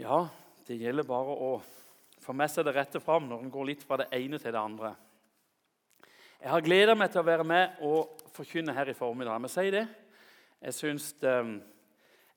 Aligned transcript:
Ja, 0.00 0.22
det 0.64 0.78
gjelder 0.80 1.04
bare 1.04 1.32
å 1.44 1.48
få 2.24 2.32
med 2.32 2.48
seg 2.48 2.64
det 2.64 2.72
rette 2.72 3.02
fram 3.04 3.26
når 3.28 3.42
en 3.42 3.50
går 3.52 3.66
litt 3.68 3.82
fra 3.84 3.98
det 4.00 4.06
ene 4.16 4.38
til 4.40 4.54
det 4.54 4.60
andre. 4.60 4.94
Jeg 6.40 6.48
har 6.48 6.64
gleda 6.64 6.94
meg 6.96 7.10
til 7.12 7.20
å 7.20 7.26
være 7.26 7.44
med 7.44 7.82
og 7.84 8.22
forkynne 8.32 8.72
her 8.72 8.88
i 8.88 8.94
formiddag. 8.96 9.36
Men 9.36 9.52
si 9.52 9.66
det. 9.74 9.82
Jeg 10.64 10.76
syns, 10.78 11.10
eh, 11.20 11.52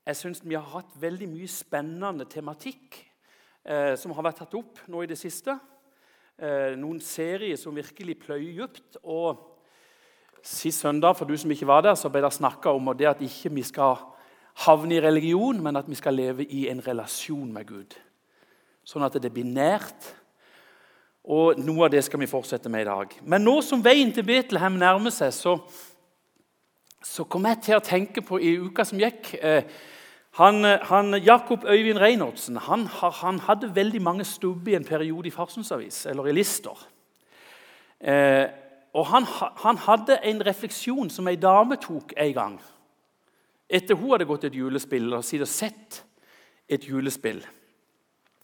jeg 0.10 0.20
syns 0.20 0.44
vi 0.44 0.58
har 0.58 0.68
hatt 0.74 0.92
veldig 1.00 1.30
mye 1.32 1.48
spennende 1.48 2.28
tematikk 2.28 3.00
eh, 3.64 3.96
som 3.96 4.12
har 4.12 4.28
vært 4.28 4.44
tatt 4.44 4.60
opp 4.60 4.84
nå 4.92 5.06
i 5.06 5.12
det 5.14 5.22
siste. 5.22 5.56
Eh, 6.36 6.76
noen 6.76 7.00
serier 7.00 7.56
som 7.56 7.80
virkelig 7.80 8.20
pløyer 8.26 8.68
dypt. 8.68 9.00
Og 9.04 9.40
Sist 10.44 10.82
søndag 10.84 11.16
for 11.16 11.24
du 11.24 11.38
som 11.40 11.52
ikke 11.56 11.70
var 11.72 11.86
der, 11.86 11.96
så 11.96 12.10
ble 12.12 12.20
det 12.20 12.34
snakka 12.36 12.76
om 12.76 12.92
det 12.92 13.08
at 13.08 13.22
ikke 13.24 13.54
vi 13.56 13.64
skal 13.64 14.02
havne 14.66 14.98
i 14.98 15.02
religion, 15.02 15.62
men 15.64 15.76
at 15.80 15.90
vi 15.90 15.98
skal 15.98 16.14
leve 16.14 16.46
i 16.46 16.68
en 16.70 16.82
relasjon 16.86 17.54
med 17.54 17.68
Gud. 17.68 17.96
Sånn 18.86 19.06
at 19.06 19.16
det 19.22 19.32
blir 19.34 19.48
nært. 19.48 20.12
Og 21.24 21.60
Noe 21.64 21.88
av 21.88 21.94
det 21.94 22.04
skal 22.04 22.20
vi 22.20 22.28
fortsette 22.28 22.70
med 22.70 22.84
i 22.84 22.90
dag. 22.90 23.16
Men 23.24 23.46
nå 23.48 23.62
som 23.64 23.84
veien 23.84 24.12
til 24.12 24.26
Betlehem 24.28 24.76
nærmer 24.80 25.14
seg, 25.16 25.32
så, 25.36 25.56
så 27.02 27.24
kom 27.24 27.48
jeg 27.48 27.62
til 27.64 27.80
å 27.80 27.86
tenke 27.86 28.24
på 28.26 28.42
i 28.44 28.58
uka 28.60 28.86
som 28.88 29.00
gikk 29.00 29.34
eh, 29.40 29.64
han, 30.34 30.66
han, 30.90 31.14
Jakob 31.22 31.66
Øyvind 31.70 32.00
Reinholdsen 32.02 32.58
han, 32.58 32.88
han, 32.90 33.40
hadde 33.46 33.76
veldig 33.76 34.02
mange 34.02 34.26
stubber 34.26 34.72
i 34.72 34.76
en 34.76 34.86
periode 34.86 35.30
i 35.30 35.32
Farsundsavis, 35.32 36.06
eller 36.10 36.28
i 36.28 36.34
Lister. 36.34 36.88
Eh, 38.02 38.48
og 38.94 39.06
han, 39.08 39.28
han, 39.64 39.78
hadde 39.78 40.18
en 40.26 40.42
refleksjon 40.46 41.10
som 41.14 41.30
ei 41.30 41.38
dame 41.38 41.78
tok 41.82 42.16
en 42.18 42.34
gang. 42.34 42.58
Etter 43.70 43.98
hun 43.98 44.14
hadde 44.14 44.28
gått 44.30 44.48
et 44.48 44.56
julespill 44.58 45.12
og 45.16 45.24
sett 45.26 46.04
et 46.70 46.84
julespill, 46.88 47.42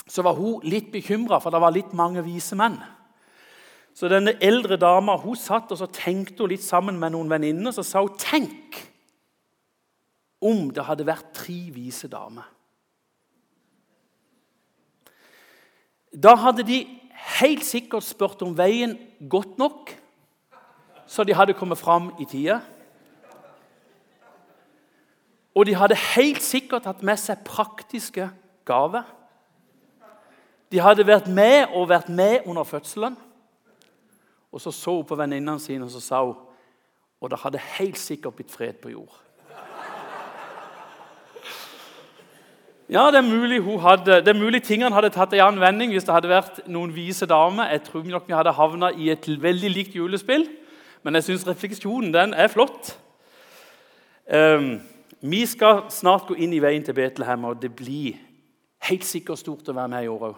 så 0.10 0.24
var 0.26 0.38
hun 0.40 0.64
litt 0.66 0.90
bekymra, 0.92 1.40
for 1.40 1.54
det 1.54 1.62
var 1.62 1.76
litt 1.76 1.92
mange 1.94 2.24
vise 2.26 2.58
menn. 2.58 2.80
Så 3.94 4.10
denne 4.10 4.38
eldre 4.42 4.78
dama 4.80 5.18
hun 5.20 5.38
satt 5.38 5.72
og 5.74 5.80
så 5.80 5.90
tenkte 5.92 6.44
hun 6.44 6.54
litt 6.54 6.64
sammen 6.64 6.98
med 7.02 7.14
noen 7.14 7.30
venninner. 7.30 7.74
Så 7.76 7.84
sa 7.84 8.02
hun 8.02 8.16
tenk 8.18 8.78
om 10.40 10.70
det 10.74 10.86
hadde 10.88 11.08
vært 11.10 11.34
tre 11.36 11.58
vise 11.76 12.08
damer. 12.10 12.48
Da 16.10 16.34
hadde 16.40 16.64
de 16.66 16.80
helt 17.36 17.66
sikkert 17.68 18.08
spurt 18.08 18.42
om 18.46 18.56
veien 18.58 18.96
godt 19.30 19.60
nok 19.60 19.92
så 21.10 21.26
de 21.26 21.34
hadde 21.34 21.58
kommet 21.58 21.78
fram 21.82 22.12
i 22.22 22.26
tide. 22.30 22.60
Og 25.60 25.66
de 25.68 25.76
hadde 25.76 25.96
helt 26.16 26.40
sikkert 26.40 26.86
hatt 26.88 27.02
med 27.04 27.20
seg 27.20 27.42
praktiske 27.44 28.30
gaver. 28.68 29.04
De 30.72 30.80
hadde 30.80 31.04
vært 31.04 31.26
med 31.28 31.74
og 31.76 31.90
vært 31.90 32.08
med 32.08 32.46
under 32.48 32.64
fødselen. 32.64 33.18
Og 34.56 34.62
så 34.64 34.72
så 34.72 34.94
hun 34.96 35.08
på 35.10 35.18
venninnene 35.20 35.60
sine 35.60 35.84
og 35.84 35.92
så 35.92 36.00
sa 36.00 36.22
hun, 36.24 36.38
og 37.20 37.32
det 37.32 37.42
hadde 37.42 37.60
helt 37.76 38.00
sikkert 38.00 38.38
blitt 38.38 38.54
fred 38.54 38.78
på 38.80 38.94
jord. 38.94 39.18
Ja, 42.90 43.10
det 43.12 43.20
er 43.20 43.28
mulig, 43.28 43.60
hadde, 43.82 44.22
det 44.24 44.32
er 44.32 44.40
mulig 44.40 44.64
tingene 44.64 44.96
hadde 44.96 45.12
tatt 45.14 45.36
en 45.36 45.44
annen 45.44 45.62
vending 45.62 45.92
hvis 45.94 46.08
det 46.08 46.16
hadde 46.16 46.32
vært 46.32 46.62
noen 46.72 46.94
vise 46.96 47.28
damer. 47.30 47.68
Jeg 47.70 47.84
tror 47.90 48.08
nok 48.08 48.32
vi 48.32 48.38
hadde 48.38 48.56
havna 48.58 48.94
i 48.96 49.12
et 49.12 49.28
veldig 49.28 49.74
likt 49.76 49.98
julespill. 50.00 50.48
Men 51.04 51.20
jeg 51.20 51.28
syns 51.28 51.46
refleksjonen 51.48 52.16
den 52.16 52.34
er 52.34 52.48
flott. 52.48 52.96
Um, 54.26 54.80
vi 55.20 55.46
skal 55.46 55.88
snart 55.92 56.28
gå 56.28 56.38
inn 56.40 56.54
i 56.56 56.62
veien 56.64 56.84
til 56.86 56.96
Betlehem, 56.96 57.46
og 57.50 57.60
det 57.62 57.74
blir 57.76 58.20
helt 58.88 59.08
sikkert 59.08 59.42
stort 59.42 59.68
å 59.68 59.76
være 59.76 59.92
med 59.92 60.06
i 60.06 60.12
år 60.12 60.28
òg. 60.30 60.38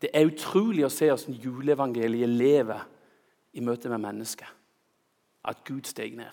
Det 0.00 0.08
er 0.16 0.30
utrolig 0.30 0.86
å 0.86 0.92
se 0.92 1.10
hvordan 1.10 1.36
juleevangeliet 1.42 2.32
lever 2.32 2.86
i 3.52 3.60
møte 3.64 3.90
med 3.92 4.00
mennesket. 4.00 4.48
At 5.44 5.60
Gud 5.68 5.88
steg 5.88 6.16
ned. 6.16 6.32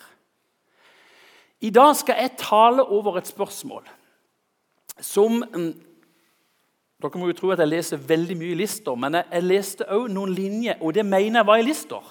I 1.59 1.71
dag 1.73 1.95
skal 1.97 2.21
jeg 2.21 2.37
tale 2.39 2.85
over 2.85 3.17
et 3.17 3.27
spørsmål 3.27 3.87
som 5.03 5.43
um, 5.53 5.73
dere 6.97 7.19
må 7.21 7.27
jo 7.29 7.35
tro 7.37 7.51
at 7.53 7.61
jeg 7.61 7.69
leser 7.69 8.01
veldig 8.09 8.37
mye 8.39 8.55
i 8.55 8.57
lister, 8.57 8.95
men 8.97 9.19
jeg, 9.19 9.43
leste 9.45 9.85
òg 9.93 10.07
noen 10.09 10.31
linjer, 10.33 10.79
og 10.81 10.95
det 10.97 11.05
mener 11.05 11.41
jeg 11.41 11.49
var 11.49 11.61
i 11.61 11.65
lister. 11.67 12.07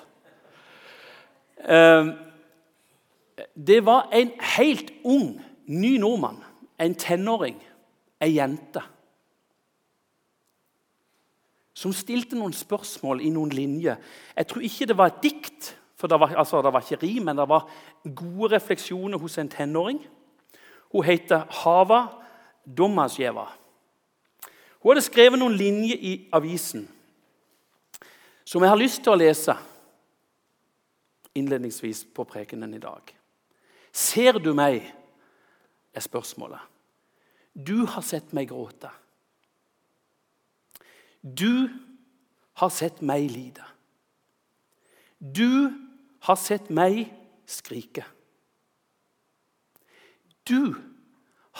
Det 3.55 3.85
var 3.85 4.09
en 4.13 4.31
helt 4.57 4.93
ung, 5.05 5.41
ny 5.67 5.97
nordmann, 5.99 6.39
en 6.81 6.95
tenåring, 6.95 7.59
ei 8.21 8.37
jente, 8.37 8.83
som 11.77 11.93
stilte 11.93 12.39
noen 12.39 12.55
spørsmål 12.57 13.21
i 13.21 13.31
noen 13.33 13.53
linjer. 13.53 13.99
Jeg 14.37 14.49
tror 14.49 14.65
ikke 14.65 14.89
det 14.89 14.97
var 14.97 15.13
et 15.13 15.23
dikt, 15.27 15.75
for 15.97 16.09
det 16.09 16.19
var, 16.21 16.33
altså, 16.33 16.63
det 16.65 16.73
var 16.73 16.85
ikke 16.85 17.03
rim, 17.03 17.29
men 17.29 17.37
det 17.37 17.49
var 17.49 17.69
gode 18.17 18.55
refleksjoner 18.55 19.21
hos 19.21 19.37
en 19.39 19.53
tenåring. 19.53 20.01
Hun 20.93 21.05
heter 21.05 21.45
Hava 21.63 22.07
Domasjeva. 22.65 23.51
Hun 24.81 24.93
hadde 24.93 25.05
skrevet 25.05 25.41
noen 25.41 25.57
linjer 25.59 26.01
i 26.01 26.15
avisen 26.33 26.87
som 28.47 28.63
jeg 28.63 28.71
har 28.71 28.79
lyst 28.79 29.03
til 29.03 29.13
å 29.13 29.19
lese 29.19 29.57
innledningsvis 31.37 32.05
på 32.15 32.25
prekenen 32.25 32.77
i 32.77 32.81
dag. 32.81 33.11
Ser 33.97 34.37
du 34.39 34.53
meg? 34.53 34.93
er 35.97 36.01
spørsmålet. 36.05 36.61
Du 37.57 37.87
har 37.89 38.05
sett 38.05 38.35
meg 38.37 38.51
gråte. 38.51 38.91
Du 41.25 41.71
har 42.61 42.69
sett 42.69 43.01
meg 43.01 43.31
lide. 43.33 43.65
Du 45.17 45.73
har 46.29 46.37
sett 46.37 46.69
meg 46.69 47.07
skrike. 47.49 48.05
Du 50.45 50.77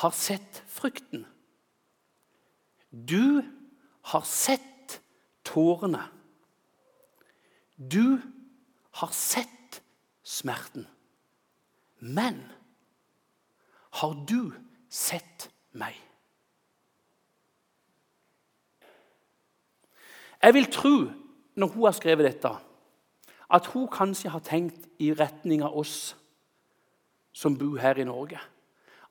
har 0.03 0.13
sett 0.13 0.61
frykten. 0.69 1.25
Du 2.93 3.41
har 4.13 4.29
sett 4.29 5.01
tårene. 5.49 6.05
Du 7.77 8.21
har 9.01 9.17
sett 9.17 9.81
smerten. 10.23 10.85
Men 11.99 12.43
har 14.01 14.17
du 14.29 14.53
sett 14.93 15.49
meg? 15.73 15.95
Jeg 20.43 20.55
vil 20.55 20.69
tro, 20.71 20.97
når 21.57 21.73
hun 21.73 21.87
har 21.89 21.97
skrevet 21.97 22.29
dette, 22.29 22.53
at 23.51 23.71
hun 23.73 23.89
kanskje 23.91 24.31
har 24.31 24.45
tenkt 24.45 24.85
i 25.03 25.13
retning 25.17 25.65
av 25.65 25.75
oss 25.79 26.13
som 27.33 27.57
bor 27.59 27.81
her 27.81 27.99
i 27.99 28.07
Norge 28.07 28.41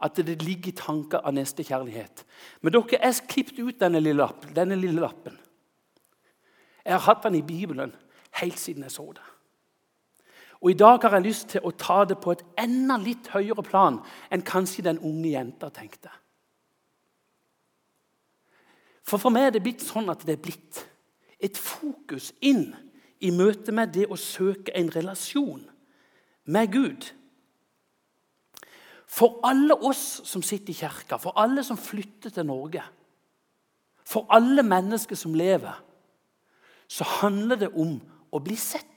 at 0.04 0.20
det 0.20 0.42
ligger 0.44 0.76
tanker 0.76 1.24
av 1.24 1.34
nestekjærlighet. 1.36 2.26
Men 2.62 2.74
dere, 2.76 2.98
jeg 2.98 3.14
har 3.14 3.30
klippet 3.32 3.62
ut 3.62 3.80
denne 3.80 4.02
lille, 4.02 4.20
lappen, 4.20 4.52
denne 4.56 4.78
lille 4.80 5.02
lappen. 5.02 5.38
Jeg 6.86 6.94
har 6.98 7.06
hatt 7.08 7.24
den 7.24 7.40
i 7.40 7.46
Bibelen 7.46 7.96
helt 8.42 8.60
siden 8.60 8.84
jeg 8.86 8.94
så 8.94 9.08
det. 9.16 9.24
Og 10.66 10.72
I 10.72 10.78
dag 10.80 11.04
har 11.04 11.14
jeg 11.14 11.28
lyst 11.28 11.52
til 11.54 11.62
å 11.62 11.70
ta 11.78 12.00
det 12.10 12.16
på 12.18 12.34
et 12.34 12.42
enda 12.58 12.96
litt 12.98 13.28
høyere 13.36 13.62
plan 13.62 14.00
enn 14.34 14.42
kanskje 14.42 14.88
den 14.88 14.98
unge 14.98 15.30
jenta 15.30 15.70
tenkte. 15.70 16.10
For 19.06 19.22
for 19.22 19.30
meg 19.30 19.52
er 19.52 19.54
det 19.54 19.62
blitt 19.68 19.86
sånn 19.86 20.10
at 20.10 20.24
det 20.26 20.40
er 20.40 20.42
blitt 20.42 20.80
et 21.38 21.60
fokus 21.62 22.32
inn 22.42 22.72
i 23.22 23.30
møte 23.30 23.76
med 23.78 23.94
det 23.94 24.08
å 24.10 24.18
søke 24.18 24.74
en 24.74 24.90
relasjon 24.90 25.62
med 26.50 26.74
Gud. 26.74 27.06
For 29.06 29.38
alle 29.46 29.78
oss 29.86 30.24
som 30.26 30.42
sitter 30.42 30.74
i 30.74 30.80
kirka, 30.82 31.22
for 31.22 31.38
alle 31.38 31.62
som 31.64 31.78
flytter 31.78 32.34
til 32.34 32.50
Norge, 32.50 32.82
for 34.02 34.26
alle 34.34 34.66
mennesker 34.66 35.14
som 35.18 35.38
lever, 35.38 35.78
så 36.90 37.06
handler 37.22 37.62
det 37.62 37.72
om 37.78 38.00
å 38.34 38.42
bli 38.42 38.58
sett. 38.58 38.95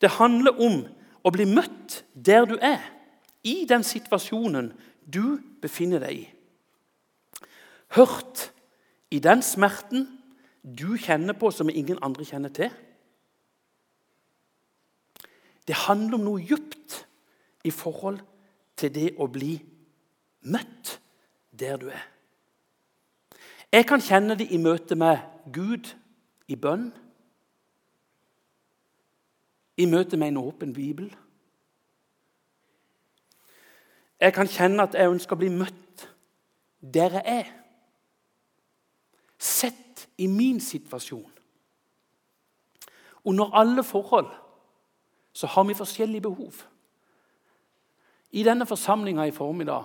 Det 0.00 0.16
handler 0.18 0.60
om 0.60 0.82
å 1.24 1.32
bli 1.32 1.46
møtt 1.48 2.02
der 2.14 2.46
du 2.48 2.56
er, 2.60 2.82
i 3.44 3.66
den 3.68 3.84
situasjonen 3.84 4.72
du 5.04 5.38
befinner 5.60 6.00
deg 6.00 6.22
i. 6.22 6.28
Hørt 7.94 8.48
i 9.12 9.20
den 9.22 9.42
smerten 9.44 10.06
du 10.64 10.96
kjenner 10.96 11.36
på 11.36 11.50
som 11.52 11.68
ingen 11.68 12.00
andre 12.02 12.24
kjenner 12.24 12.52
til. 12.56 12.72
Det 15.68 15.76
handler 15.86 16.18
om 16.18 16.24
noe 16.24 16.44
djupt 16.44 17.04
i 17.64 17.72
forhold 17.72 18.20
til 18.76 18.92
det 18.92 19.12
å 19.20 19.28
bli 19.32 19.58
møtt 20.48 20.98
der 21.52 21.78
du 21.80 21.88
er. 21.92 22.02
Jeg 23.72 23.86
kan 23.88 24.02
kjenne 24.02 24.36
det 24.38 24.50
i 24.54 24.60
møte 24.60 24.96
med 24.98 25.20
Gud 25.52 25.88
i 26.48 26.56
bønn, 26.56 26.92
i 29.76 29.86
møte 29.90 30.16
med 30.16 30.28
en 30.28 30.42
åpen 30.42 30.72
bibel. 30.72 31.08
Jeg 34.20 34.32
kan 34.34 34.48
kjenne 34.48 34.86
at 34.86 34.94
jeg 34.94 35.10
ønsker 35.10 35.36
å 35.36 35.40
bli 35.42 35.50
møtt 35.52 36.06
der 36.94 37.18
jeg 37.18 37.40
er. 37.42 37.50
Sett 39.38 40.06
i 40.18 40.28
min 40.30 40.60
situasjon. 40.62 41.30
Under 43.24 43.50
alle 43.56 43.84
forhold 43.84 44.30
så 45.34 45.46
har 45.50 45.64
vi 45.64 45.74
forskjellige 45.74 46.26
behov. 46.28 46.62
I 48.30 48.42
denne 48.46 48.66
forsamlinga 48.66 49.26
i 49.26 49.34
formiddag 49.34 49.84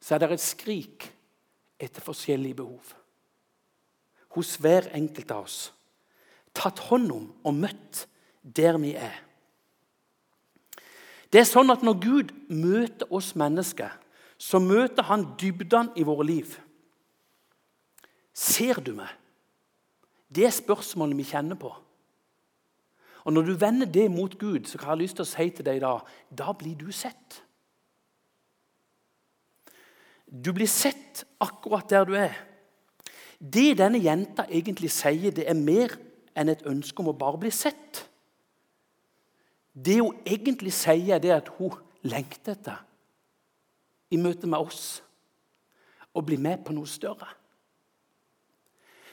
så 0.00 0.14
er 0.14 0.22
det 0.22 0.32
et 0.34 0.44
skrik 0.44 1.06
etter 1.80 2.04
forskjellige 2.04 2.58
behov. 2.58 2.94
Hos 4.34 4.56
hver 4.60 4.90
enkelt 4.94 5.30
av 5.30 5.46
oss. 5.46 5.58
Tatt 6.54 6.82
hånd 6.90 7.10
om 7.12 7.30
og 7.44 7.54
møtt 7.54 8.04
der 8.44 8.78
vi 8.78 8.92
er. 8.94 9.16
Det 11.32 11.40
er 11.42 11.48
sånn 11.48 11.72
at 11.72 11.82
Når 11.82 11.96
Gud 11.98 12.34
møter 12.52 13.10
oss 13.10 13.32
mennesker, 13.34 13.90
så 14.38 14.60
møter 14.62 15.06
han 15.08 15.24
dybdene 15.40 15.94
i 15.96 16.04
våre 16.06 16.26
liv. 16.28 16.52
Ser 18.34 18.78
du 18.84 18.92
meg? 18.94 19.10
Det 20.30 20.46
er 20.46 20.54
spørsmålet 20.54 21.18
vi 21.18 21.26
kjenner 21.26 21.58
på. 21.58 21.72
Og 23.24 23.32
Når 23.32 23.42
du 23.42 23.54
vender 23.58 23.86
det 23.86 24.10
mot 24.10 24.38
Gud, 24.38 24.66
så 24.68 24.78
har 24.82 24.94
jeg 24.94 25.06
lyst 25.06 25.16
til 25.16 25.24
å 25.24 25.32
si 25.32 25.50
til 25.50 25.66
deg 25.66 25.80
da 25.82 25.96
da 26.30 26.52
blir 26.52 26.76
du 26.76 26.92
sett. 26.92 27.40
Du 30.28 30.52
blir 30.52 30.68
sett 30.68 31.24
akkurat 31.40 31.88
der 31.90 32.04
du 32.04 32.14
er. 32.18 32.34
Det 33.38 33.78
denne 33.78 34.00
jenta 34.02 34.46
egentlig 34.48 34.90
sier, 34.92 35.30
det 35.30 35.48
er 35.48 35.58
mer 35.58 35.94
enn 36.36 36.50
et 36.50 36.66
ønske 36.66 37.02
om 37.02 37.12
å 37.12 37.18
bare 37.18 37.40
bli 37.42 37.52
sett. 37.54 38.04
Det 39.74 40.00
hun 40.00 40.16
egentlig 40.26 40.72
sier, 40.72 41.18
det 41.18 41.30
er 41.30 41.40
at 41.42 41.50
hun 41.58 41.74
lengter 42.06 42.54
etter 42.54 42.82
i 44.14 44.18
møte 44.20 44.46
med 44.46 44.62
oss 44.62 45.00
å 46.14 46.22
bli 46.22 46.38
med 46.38 46.62
på 46.66 46.74
noe 46.76 46.86
større. 46.86 47.26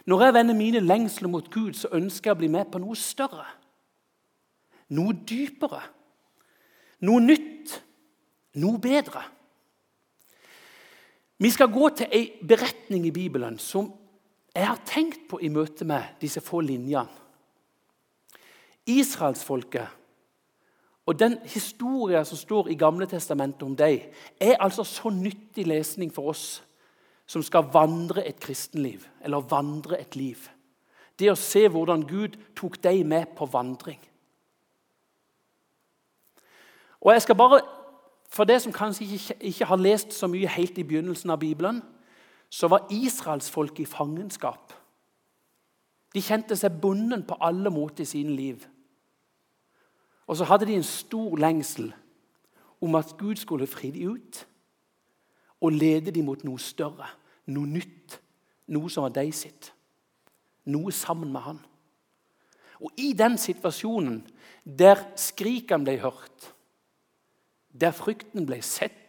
Når 0.06 0.24
jeg 0.26 0.34
vender 0.34 0.58
mine 0.58 0.82
lengsler 0.82 1.30
mot 1.30 1.48
Gud, 1.54 1.74
så 1.78 1.90
ønsker 1.94 2.32
jeg 2.32 2.38
å 2.38 2.42
bli 2.42 2.50
med 2.54 2.70
på 2.74 2.82
noe 2.82 2.98
større. 2.98 3.46
Noe 4.94 5.14
dypere. 5.14 5.82
Noe 7.06 7.22
nytt. 7.24 7.78
Noe 8.62 8.82
bedre. 8.82 9.24
Vi 11.42 11.50
skal 11.50 11.72
gå 11.74 11.88
til 11.98 12.12
ei 12.14 12.26
beretning 12.46 13.08
i 13.10 13.14
Bibelen 13.14 13.58
som 13.62 13.88
jeg 14.52 14.68
har 14.68 14.82
tenkt 14.86 15.24
på 15.30 15.40
i 15.42 15.50
møte 15.50 15.88
med 15.88 16.20
disse 16.22 16.42
få 16.44 16.60
linjene. 16.66 17.10
Israelsfolket 18.86 20.01
og 21.12 21.20
Den 21.20 21.38
historien 21.44 22.26
som 22.26 22.38
står 22.38 22.68
i 22.68 22.76
Gamle 22.80 23.06
testamentet 23.06 23.64
om 23.64 23.76
deg, 23.76 24.06
er 24.40 24.56
altså 24.60 24.84
så 24.88 25.10
nyttig 25.10 25.66
lesning 25.68 26.14
for 26.14 26.32
oss 26.32 26.64
som 27.28 27.44
skal 27.44 27.68
vandre 27.74 28.24
et 28.28 28.40
kristenliv, 28.40 29.04
eller 29.22 29.44
vandre 29.44 30.00
et 30.00 30.16
liv. 30.16 30.38
Det 31.20 31.28
å 31.28 31.36
se 31.36 31.66
hvordan 31.68 32.08
Gud 32.08 32.40
tok 32.56 32.80
deg 32.84 33.04
med 33.04 33.36
på 33.36 33.46
vandring. 33.52 34.00
Og 37.02 37.14
jeg 37.14 37.28
skal 37.28 37.36
bare, 37.36 37.62
For 38.32 38.48
det 38.48 38.62
som 38.62 38.72
kanskje 38.72 39.04
ikke, 39.04 39.36
ikke 39.40 39.66
har 39.66 39.76
lest 39.76 40.14
så 40.14 40.28
mye 40.28 40.48
helt 40.48 40.78
i 40.78 40.84
begynnelsen 40.84 41.30
av 41.30 41.40
Bibelen, 41.40 41.82
så 42.50 42.68
var 42.68 42.88
israelsfolket 42.90 43.80
i 43.80 43.86
fangenskap. 43.86 44.74
De 46.14 46.22
kjente 46.22 46.56
seg 46.56 46.80
bundet 46.82 47.28
på 47.28 47.36
alle 47.42 47.70
måter 47.70 48.04
i 48.04 48.08
sine 48.08 48.32
liv. 48.32 48.64
Og 50.32 50.38
så 50.40 50.48
hadde 50.48 50.70
de 50.70 50.78
en 50.80 50.88
stor 50.88 51.36
lengsel 51.36 51.90
om 52.82 52.96
at 52.96 53.18
Gud 53.20 53.36
skulle 53.36 53.68
fri 53.68 53.90
dem 53.92 54.16
ut 54.16 54.46
og 55.62 55.76
lede 55.76 56.14
dem 56.16 56.30
mot 56.30 56.46
noe 56.48 56.60
større, 56.60 57.10
noe 57.52 57.68
nytt, 57.68 58.16
noe 58.72 58.90
som 58.90 59.04
var 59.04 59.12
deg 59.18 59.34
sitt. 59.36 59.74
Noe 60.72 60.94
sammen 60.96 61.34
med 61.34 61.44
han. 61.44 61.60
Og 62.80 62.96
i 62.96 63.12
den 63.14 63.36
situasjonen 63.38 64.22
der 64.64 65.04
skrikene 65.20 65.84
ble 65.84 65.98
hørt, 66.00 66.48
der 67.76 67.92
frykten 67.92 68.48
ble 68.48 68.62
sett, 68.64 69.01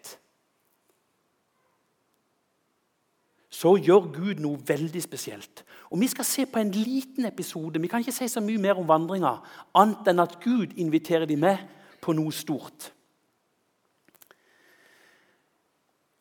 så 3.53 3.75
gjør 3.77 4.09
Gud 4.15 4.41
noe 4.41 4.61
veldig 4.67 5.03
spesielt. 5.03 5.65
Og 5.91 6.01
Vi 6.01 6.07
skal 6.09 6.25
se 6.25 6.47
på 6.47 6.59
en 6.59 6.71
liten 6.71 7.27
episode. 7.29 7.81
Vi 7.81 7.89
kan 7.89 8.01
ikke 8.01 8.13
si 8.13 8.29
så 8.29 8.41
mye 8.41 8.59
mer 8.59 8.81
om 8.81 8.89
vandringa, 8.89 9.37
annet 9.75 10.09
enn 10.09 10.25
at 10.25 10.39
Gud 10.41 10.73
inviterer 10.77 11.27
dem 11.29 11.45
med 11.45 11.59
på 12.01 12.15
noe 12.17 12.33
stort. 12.33 12.93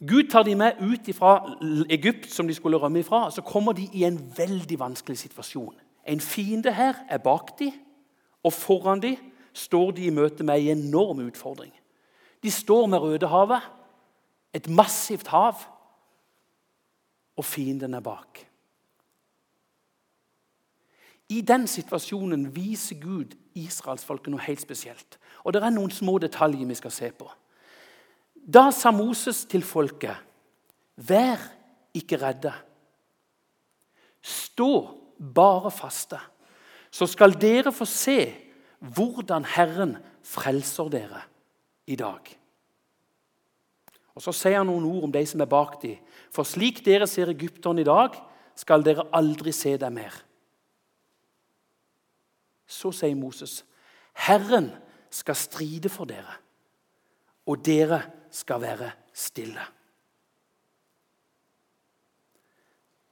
Gud 0.01 0.29
tar 0.29 0.43
dem 0.43 0.57
med 0.57 0.81
ut 0.81 1.15
fra 1.15 1.55
Egypt, 1.89 2.31
som 2.33 2.47
de 2.47 2.53
skulle 2.53 2.77
rømme 2.77 2.99
ifra. 2.99 3.31
Så 3.31 3.41
kommer 3.41 3.73
de 3.73 3.87
i 3.93 4.03
en 4.03 4.19
veldig 4.37 4.79
vanskelig 4.79 5.17
situasjon. 5.17 5.75
En 6.07 6.19
fiende 6.19 6.73
her 6.73 7.05
er 7.09 7.17
bak 7.17 7.59
dem, 7.59 7.71
og 8.43 8.53
foran 8.53 8.99
dem 8.99 9.15
står 9.53 9.91
de 9.91 10.05
i 10.05 10.09
møte 10.09 10.43
med 10.43 10.59
en 10.59 10.77
enorm 10.77 11.19
utfordring. 11.19 11.71
De 12.43 12.51
står 12.51 12.85
med 12.85 12.99
Rødehavet, 12.99 13.61
et 14.53 14.69
massivt 14.69 15.27
hav, 15.27 15.55
og 17.41 17.45
fienden 17.45 17.97
er 17.97 18.05
bak. 18.05 18.43
I 21.31 21.41
den 21.41 21.63
situasjonen 21.67 22.49
viser 22.53 22.99
Gud 23.01 23.33
israelsfolket 23.57 24.33
noe 24.33 24.43
helt 24.45 24.61
spesielt. 24.61 25.17
Og 25.41 25.53
Det 25.53 25.63
er 25.63 25.73
noen 25.73 25.91
små 25.91 26.19
detaljer 26.21 26.67
vi 26.67 26.77
skal 26.77 26.93
se 26.93 27.09
på. 27.15 27.29
Da 28.35 28.69
sa 28.71 28.91
Moses 28.91 29.45
til 29.45 29.63
folket.: 29.63 30.17
Vær 30.97 31.39
ikke 31.93 32.19
redde. 32.21 32.53
Stå 34.21 34.97
bare 35.17 35.71
faste, 35.71 36.19
så 36.91 37.07
skal 37.07 37.33
dere 37.41 37.71
få 37.71 37.85
se 37.85 38.33
hvordan 38.79 39.45
Herren 39.45 39.97
frelser 40.23 40.89
dere 40.89 41.21
i 41.87 41.95
dag. 41.95 42.40
Og 44.15 44.21
Så 44.21 44.33
sier 44.35 44.59
han 44.59 44.67
noen 44.67 44.85
ord 44.85 45.07
om 45.07 45.13
de 45.13 45.23
som 45.25 45.41
er 45.41 45.49
bak 45.49 45.77
dem. 45.81 45.99
For 46.33 46.47
slik 46.47 46.83
dere 46.85 47.07
ser 47.07 47.31
egypterne 47.31 47.81
i 47.81 47.87
dag, 47.87 48.17
skal 48.55 48.83
dere 48.83 49.07
aldri 49.15 49.53
se 49.55 49.77
dem 49.79 49.95
mer. 49.95 50.13
Så 52.67 52.91
sier 52.91 53.15
Moses, 53.15 53.65
'Herren 54.13 54.71
skal 55.09 55.35
stride 55.35 55.89
for 55.89 56.05
dere, 56.05 56.39
og 57.45 57.65
dere 57.65 58.01
skal 58.31 58.61
være 58.61 58.91
stille.' 59.13 59.67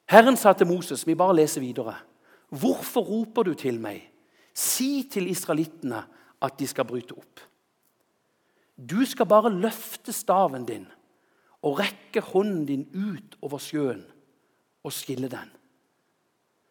Herren 0.10 0.38
sa 0.38 0.54
til 0.54 0.68
Moses, 0.68 1.08
vi 1.08 1.16
bare 1.16 1.36
leser 1.36 1.62
videre, 1.62 1.96
'Hvorfor 2.50 3.02
roper 3.02 3.44
du 3.44 3.54
til 3.54 3.80
meg?' 3.80 4.12
Si 4.54 5.08
til 5.12 5.30
israelittene 5.30 6.04
at 6.42 6.60
de 6.60 6.68
skal 6.68 6.86
bryte 6.86 7.16
opp. 7.16 7.40
Du 8.80 9.04
skal 9.06 9.28
bare 9.28 9.52
løfte 9.52 10.14
staven 10.16 10.66
din 10.66 10.88
og 11.68 11.82
rekke 11.82 12.24
hånden 12.24 12.64
din 12.66 12.86
ut 12.96 13.36
over 13.44 13.60
sjøen 13.60 14.06
og 14.88 14.94
skille 14.96 15.28
den. 15.28 15.50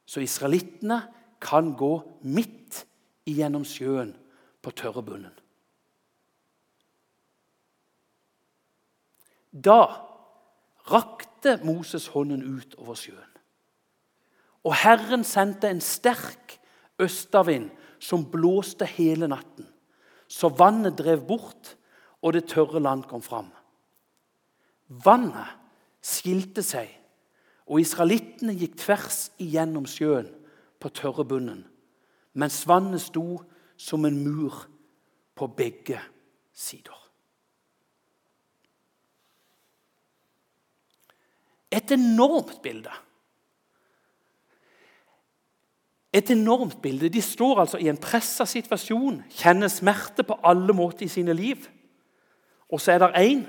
Så 0.08 0.24
israelittene 0.24 1.02
kan 1.44 1.74
gå 1.76 1.92
midt 2.24 2.86
igjennom 3.28 3.66
sjøen 3.68 4.14
på 4.64 4.72
tørre 4.72 5.04
bunnen. 5.04 5.34
Da 9.52 9.80
rakte 10.88 11.58
Moses 11.64 12.08
hånden 12.14 12.44
ut 12.44 12.76
over 12.80 12.96
sjøen. 12.96 13.34
Og 14.64 14.74
Herren 14.80 15.24
sendte 15.24 15.68
en 15.70 15.80
sterk 15.84 16.56
østavind 17.00 17.70
som 18.02 18.26
blåste 18.30 18.88
hele 18.88 19.28
natten. 19.30 19.66
Så 20.28 20.50
vannet 20.52 20.98
drev 20.98 21.22
bort, 21.28 21.76
og 22.22 22.34
det 22.34 22.48
tørre 22.50 22.80
land 22.82 23.04
kom 23.10 23.22
fram. 23.22 23.50
Vannet 24.88 25.56
skilte 26.04 26.64
seg, 26.64 26.90
og 27.68 27.82
israelittene 27.82 28.56
gikk 28.56 28.78
tvers 28.80 29.28
igjennom 29.42 29.87
sjøen 29.88 30.30
på 30.80 30.90
tørre 30.94 31.26
bunnen, 31.28 31.66
mens 32.38 32.62
vannet 32.68 33.02
sto 33.04 33.42
som 33.78 34.06
en 34.08 34.16
mur 34.25 34.64
på 35.38 35.50
begge 35.58 36.00
sider. 36.54 36.96
Et 41.70 41.92
enormt 41.92 42.62
bilde. 42.64 42.90
Et 46.12 46.30
enormt 46.32 46.78
bilde. 46.82 47.10
De 47.12 47.22
står 47.22 47.60
altså 47.60 47.78
i 47.78 47.90
en 47.92 48.00
pressa 48.00 48.46
situasjon, 48.48 49.20
kjenner 49.28 49.68
smerte 49.68 50.25
på 50.25 50.38
alle 50.42 50.72
måter 50.72 51.04
i 51.04 51.12
sine 51.12 51.37
liv. 51.37 51.68
Og 52.68 52.80
så 52.80 52.92
er 52.92 53.02
det 53.02 53.10
en 53.16 53.44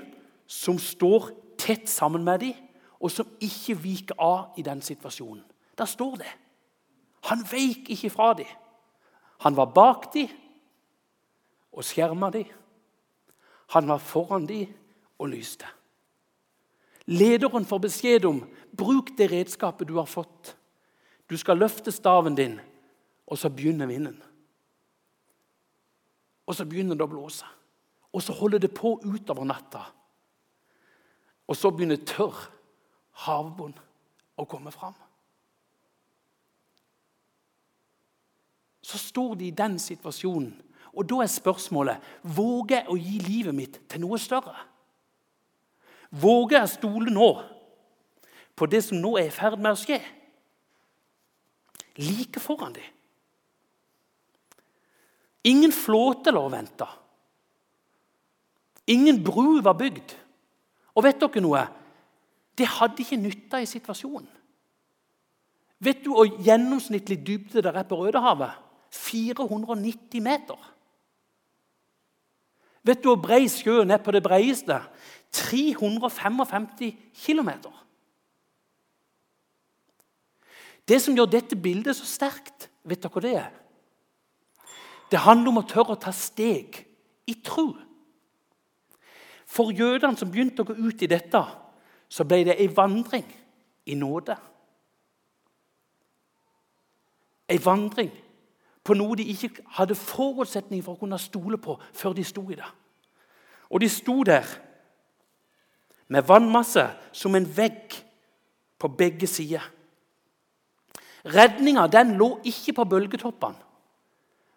som 0.50 0.78
står 0.78 1.30
tett 1.60 1.88
sammen 1.88 2.24
med 2.24 2.40
dem, 2.40 2.54
og 3.00 3.12
som 3.12 3.28
ikke 3.40 3.78
viker 3.80 4.18
av 4.20 4.58
i 4.60 4.64
den 4.64 4.82
situasjonen. 4.84 5.44
Der 5.78 5.88
står 5.88 6.16
det. 6.20 6.32
Han 7.28 7.44
veik 7.48 7.88
ikke 7.92 8.10
fra 8.10 8.32
dem. 8.36 8.48
Han 9.40 9.56
var 9.56 9.72
bak 9.72 10.10
dem 10.14 10.28
og 11.72 11.84
skjerma 11.84 12.30
dem. 12.30 12.48
Han 13.72 13.88
var 13.88 13.98
foran 13.98 14.46
dem 14.46 14.72
og 15.18 15.30
lyste. 15.32 15.68
Lederen 17.06 17.64
får 17.64 17.78
beskjed 17.86 18.26
om 18.28 18.42
bruk 18.76 19.14
det 19.18 19.30
redskapet 19.32 19.88
du 19.88 19.96
har 19.96 20.08
fått. 20.10 20.56
Du 21.30 21.36
skal 21.38 21.58
løfte 21.58 21.92
staven 21.92 22.34
din, 22.34 22.58
og 23.26 23.38
så 23.38 23.48
begynner 23.50 23.86
vinden. 23.86 24.18
Og 26.46 26.54
så 26.54 26.66
begynner 26.66 26.98
det 26.98 27.06
å 27.06 27.10
blåse. 27.10 27.46
Og 28.12 28.22
så 28.22 28.34
holder 28.34 28.58
det 28.58 28.72
på 28.74 28.96
utover 29.04 29.46
natta. 29.46 29.84
Og 31.50 31.56
så 31.56 31.70
begynner 31.74 32.00
tørr 32.06 32.36
havbunn 33.26 33.76
å 34.38 34.46
komme 34.48 34.72
fram. 34.74 34.96
Så 38.82 38.98
står 38.98 39.36
de 39.38 39.48
i 39.50 39.54
den 39.54 39.78
situasjonen, 39.78 40.54
og 40.90 41.06
da 41.06 41.20
er 41.22 41.30
spørsmålet 41.30 42.06
våger 42.26 42.80
jeg 42.80 42.90
å 42.90 42.96
gi 42.98 43.18
livet 43.22 43.54
mitt 43.54 43.76
til 43.90 44.02
noe 44.02 44.18
større. 44.18 44.56
Våger 46.10 46.56
jeg 46.58 46.66
å 46.66 46.72
stole 46.72 47.12
nå 47.14 47.28
på 48.58 48.66
det 48.66 48.82
som 48.82 48.98
nå 48.98 49.14
er 49.20 49.28
i 49.28 49.34
ferd 49.34 49.60
med 49.62 49.76
å 49.76 49.78
skje? 49.78 50.00
Like 52.00 52.42
foran 52.42 52.74
dem. 52.74 52.88
Ingen 55.46 55.72
flåte 55.72 56.34
lå 56.34 56.42
og 56.48 56.52
venta. 56.52 56.88
Ingen 58.90 59.20
bru 59.24 59.60
var 59.62 59.78
bygd. 59.78 60.16
Og 60.98 61.06
vet 61.06 61.20
dere 61.20 61.42
noe? 61.44 61.62
Det 62.58 62.66
hadde 62.66 63.04
ikke 63.04 63.20
nytta 63.20 63.60
i 63.62 63.68
situasjonen. 63.68 64.28
Vet 65.80 66.02
du 66.04 66.10
hvor 66.12 66.28
gjennomsnittlig 66.44 67.22
dybde 67.24 67.62
det 67.64 67.72
er 67.72 67.86
på 67.88 67.96
Rødehavet? 68.02 68.58
490 68.90 70.20
meter. 70.20 70.58
Vet 72.84 73.00
du 73.00 73.12
hvor 73.12 73.20
brei 73.22 73.46
sjøen 73.48 73.92
er 73.94 74.02
på 74.02 74.12
det 74.12 74.22
breieste? 74.24 74.80
355 75.32 76.90
km. 77.24 77.50
Det 80.88 80.98
som 80.98 81.14
gjør 81.14 81.30
dette 81.30 81.56
bildet 81.56 81.96
så 81.96 82.08
sterkt, 82.08 82.66
vet 82.82 83.00
dere 83.00 83.14
hva 83.14 83.22
det 83.22 83.34
er? 83.38 83.50
Det 85.10 85.22
handler 85.22 85.52
om 85.52 85.60
å 85.62 85.68
tørre 85.68 85.94
å 85.94 86.02
ta 86.02 86.12
steg 86.14 86.80
i 87.30 87.36
tro. 87.46 87.72
For 89.50 89.72
jødene 89.74 90.16
som 90.18 90.30
begynte 90.30 90.62
å 90.62 90.68
gå 90.68 90.76
ut 90.78 91.02
i 91.02 91.10
dette, 91.10 91.40
så 92.10 92.26
ble 92.26 92.44
det 92.46 92.58
ei 92.60 92.68
vandring 92.70 93.26
i 93.90 93.96
nåde. 93.98 94.36
Ei 97.50 97.58
vandring 97.62 98.12
på 98.86 98.94
noe 98.94 99.18
de 99.18 99.26
ikke 99.32 99.64
hadde 99.76 99.98
forutsetning 99.98 100.84
for 100.86 100.94
å 100.94 101.00
kunne 101.00 101.18
stole 101.20 101.58
på 101.60 101.74
før 101.90 102.14
de 102.16 102.24
sto 102.26 102.44
i 102.50 102.58
det. 102.58 102.68
Og 103.70 103.82
de 103.82 103.88
sto 103.90 104.20
der 104.26 104.46
med 106.10 106.26
vannmasse 106.26 106.86
som 107.14 107.34
en 107.38 107.46
vegg 107.56 107.98
på 108.80 108.90
begge 108.98 109.28
sider. 109.30 109.66
Redninga 111.30 111.84
den 111.92 112.14
lå 112.18 112.32
ikke 112.48 112.78
på 112.78 112.86
bølgetoppene, 112.94 113.66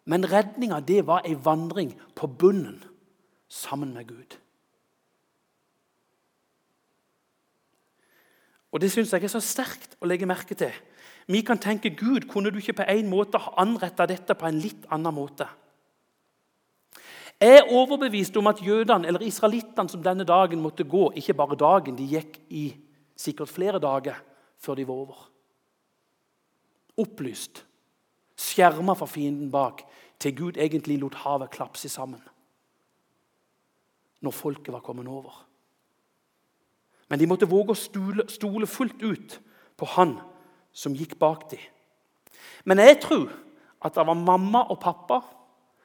men 0.05 0.25
redninga 0.29 0.79
det 0.85 1.01
var 1.07 1.25
ei 1.27 1.35
vandring 1.35 1.91
på 2.15 2.27
bunnen 2.27 2.79
sammen 3.49 3.93
med 3.93 4.07
Gud. 4.07 4.37
Og 8.73 8.81
Det 8.81 8.89
syns 8.91 9.13
jeg 9.13 9.23
er 9.23 9.29
så 9.31 9.41
sterkt 9.43 9.93
å 10.01 10.09
legge 10.09 10.25
merke 10.25 10.57
til. 10.57 10.73
Vi 11.29 11.41
kan 11.45 11.59
tenke 11.61 11.93
Gud, 11.93 12.25
kunne 12.27 12.51
du 12.51 12.57
ikke 12.59 12.81
på 12.81 12.87
en 12.89 13.09
måte 13.09 13.39
ha 13.39 13.53
anretta 13.61 14.07
dette 14.09 14.35
på 14.35 14.47
en 14.49 14.57
litt 14.59 14.87
annen 14.91 15.13
måte? 15.13 15.47
Jeg 17.39 17.59
er 17.59 17.71
overbevist 17.75 18.35
om 18.39 18.47
at 18.47 18.61
jødene, 18.63 19.07
eller 19.07 19.23
israelittene 19.25 19.91
som 19.91 20.03
denne 20.03 20.23
dagen 20.23 20.61
måtte 20.61 20.85
gå 20.87 21.09
Ikke 21.19 21.33
bare 21.35 21.57
dagen, 21.59 21.95
de 21.95 22.05
gikk 22.07 22.37
i 22.49 22.69
sikkert 23.19 23.51
flere 23.51 23.79
dager 23.83 24.19
før 24.57 24.75
de 24.79 24.87
var 24.87 25.01
over. 25.05 25.23
Opplyst, 26.97 27.63
skjerma 28.37 28.95
for 28.95 29.09
fienden 29.09 29.51
bak, 29.51 29.83
til 30.19 30.35
Gud 30.35 30.57
egentlig 30.57 30.99
lot 31.01 31.15
havet 31.23 31.51
klapse 31.51 31.89
sammen. 31.89 32.21
Når 34.23 34.31
folket 34.31 34.71
var 34.73 34.85
kommet 34.85 35.07
over. 35.07 35.33
Men 37.13 37.19
de 37.21 37.27
måtte 37.29 37.45
våge 37.45 37.75
å 37.75 37.77
stole, 37.77 38.23
stole 38.25 38.65
fullt 38.65 39.03
ut 39.05 39.33
på 39.77 39.85
Han 39.93 40.15
som 40.73 40.95
gikk 40.97 41.11
bak 41.21 41.43
dem. 41.51 41.61
Men 42.65 42.81
jeg 42.81 43.03
tror 43.03 43.27
at 43.85 43.93
det 43.93 44.05
var 44.07 44.17
mamma 44.17 44.63
og 44.73 44.79
pappa, 44.81 45.19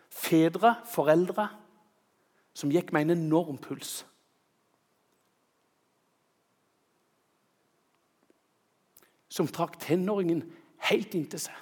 fedre, 0.09 0.79
foreldre, 0.89 1.51
som 2.57 2.73
gikk 2.73 2.95
med 2.97 3.05
en 3.05 3.19
enorm 3.19 3.61
puls. 3.61 4.07
Som 9.29 9.53
trakk 9.53 9.77
tenåringen 9.85 10.47
helt 10.89 11.13
inntil 11.13 11.45
seg. 11.45 11.61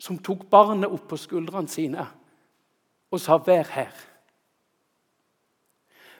Som 0.00 0.16
tok 0.16 0.48
barnet 0.48 0.88
opp 0.88 1.10
på 1.12 1.20
skuldrene 1.20 1.68
sine 1.68 2.08
og 3.12 3.20
sa 3.20 3.36
'vær 3.36 3.68
her'. 3.68 4.07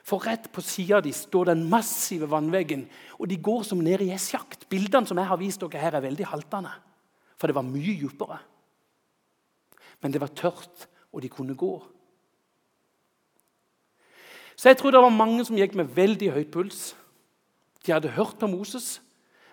For 0.09 0.25
rett 0.25 0.47
på 0.49 0.63
sida 0.65 1.03
de 1.05 1.11
står 1.13 1.51
den 1.51 1.67
massive 1.69 2.29
vannveggen, 2.31 2.87
og 3.19 3.29
de 3.29 3.37
går 3.37 3.65
som 3.67 3.81
ned 3.83 4.01
i 4.01 4.09
gjessjakt. 4.09 4.65
Bildene 4.71 5.05
som 5.05 5.19
jeg 5.21 5.29
har 5.29 5.37
vist 5.37 5.61
dere 5.61 5.83
her, 5.83 5.97
er 5.97 6.05
veldig 6.07 6.25
haltende, 6.31 6.71
for 7.37 7.49
det 7.49 7.57
var 7.57 7.67
mye 7.67 7.93
dypere. 7.99 8.39
Men 10.01 10.15
det 10.15 10.21
var 10.23 10.33
tørt, 10.33 10.87
og 11.13 11.21
de 11.21 11.29
kunne 11.29 11.57
gå. 11.57 11.73
Så 14.55 14.71
jeg 14.71 14.79
tror 14.79 14.91
det 14.91 15.03
var 15.03 15.13
mange 15.13 15.45
som 15.45 15.57
gikk 15.57 15.77
med 15.77 15.93
veldig 15.95 16.33
høy 16.35 16.43
puls. 16.51 16.93
De 17.85 17.93
hadde 17.93 18.11
hørt 18.17 18.41
om 18.43 18.57
Moses, 18.57 18.97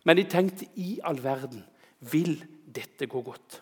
men 0.05 0.19
de 0.19 0.25
tenkte 0.27 0.67
i 0.75 0.97
all 1.05 1.21
verden 1.23 1.63
vil 2.01 2.41
dette 2.67 3.07
gå 3.07 3.21
godt? 3.23 3.61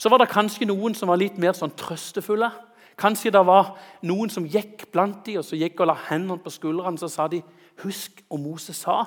Så 0.00 0.08
var 0.08 0.22
det 0.22 0.30
kanskje 0.32 0.68
noen 0.68 0.94
som 0.96 1.10
var 1.12 1.20
litt 1.20 1.36
mer 1.40 1.52
sånn 1.56 1.74
trøstefulle. 1.76 2.48
Kanskje 3.00 3.32
det 3.32 3.40
var 3.48 3.78
noen 4.04 4.28
som 4.28 4.44
gikk 4.44 4.90
blant 4.92 5.22
dem, 5.24 5.38
og 5.40 5.46
så 5.46 5.56
gikk 5.56 5.80
og 5.80 5.88
la 5.88 5.96
hendene 6.10 6.40
på 6.42 6.52
skuldrene. 6.52 6.98
Så 6.98 7.08
sa 7.08 7.28
de, 7.28 7.42
'Husk 7.80 8.24
om 8.30 8.40
Moses 8.40 8.76
sa, 8.76 9.04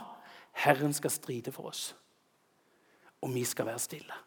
Herren 0.51 0.93
skal 0.93 1.11
stride 1.11 1.51
for 1.51 1.67
oss, 1.67 1.95
og 3.21 3.33
vi 3.33 3.43
skal 3.43 3.65
være 3.65 3.79
stille.' 3.79 4.21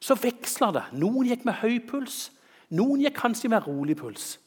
Så 0.00 0.14
veksla 0.14 0.70
det. 0.72 0.84
Noen 0.92 1.26
gikk 1.26 1.44
med 1.44 1.54
høy 1.54 1.80
puls, 1.88 2.30
noen 2.70 3.00
gikk 3.00 3.14
kanskje 3.14 3.48
med 3.48 3.66
rolig 3.66 3.96
puls. 3.96 4.38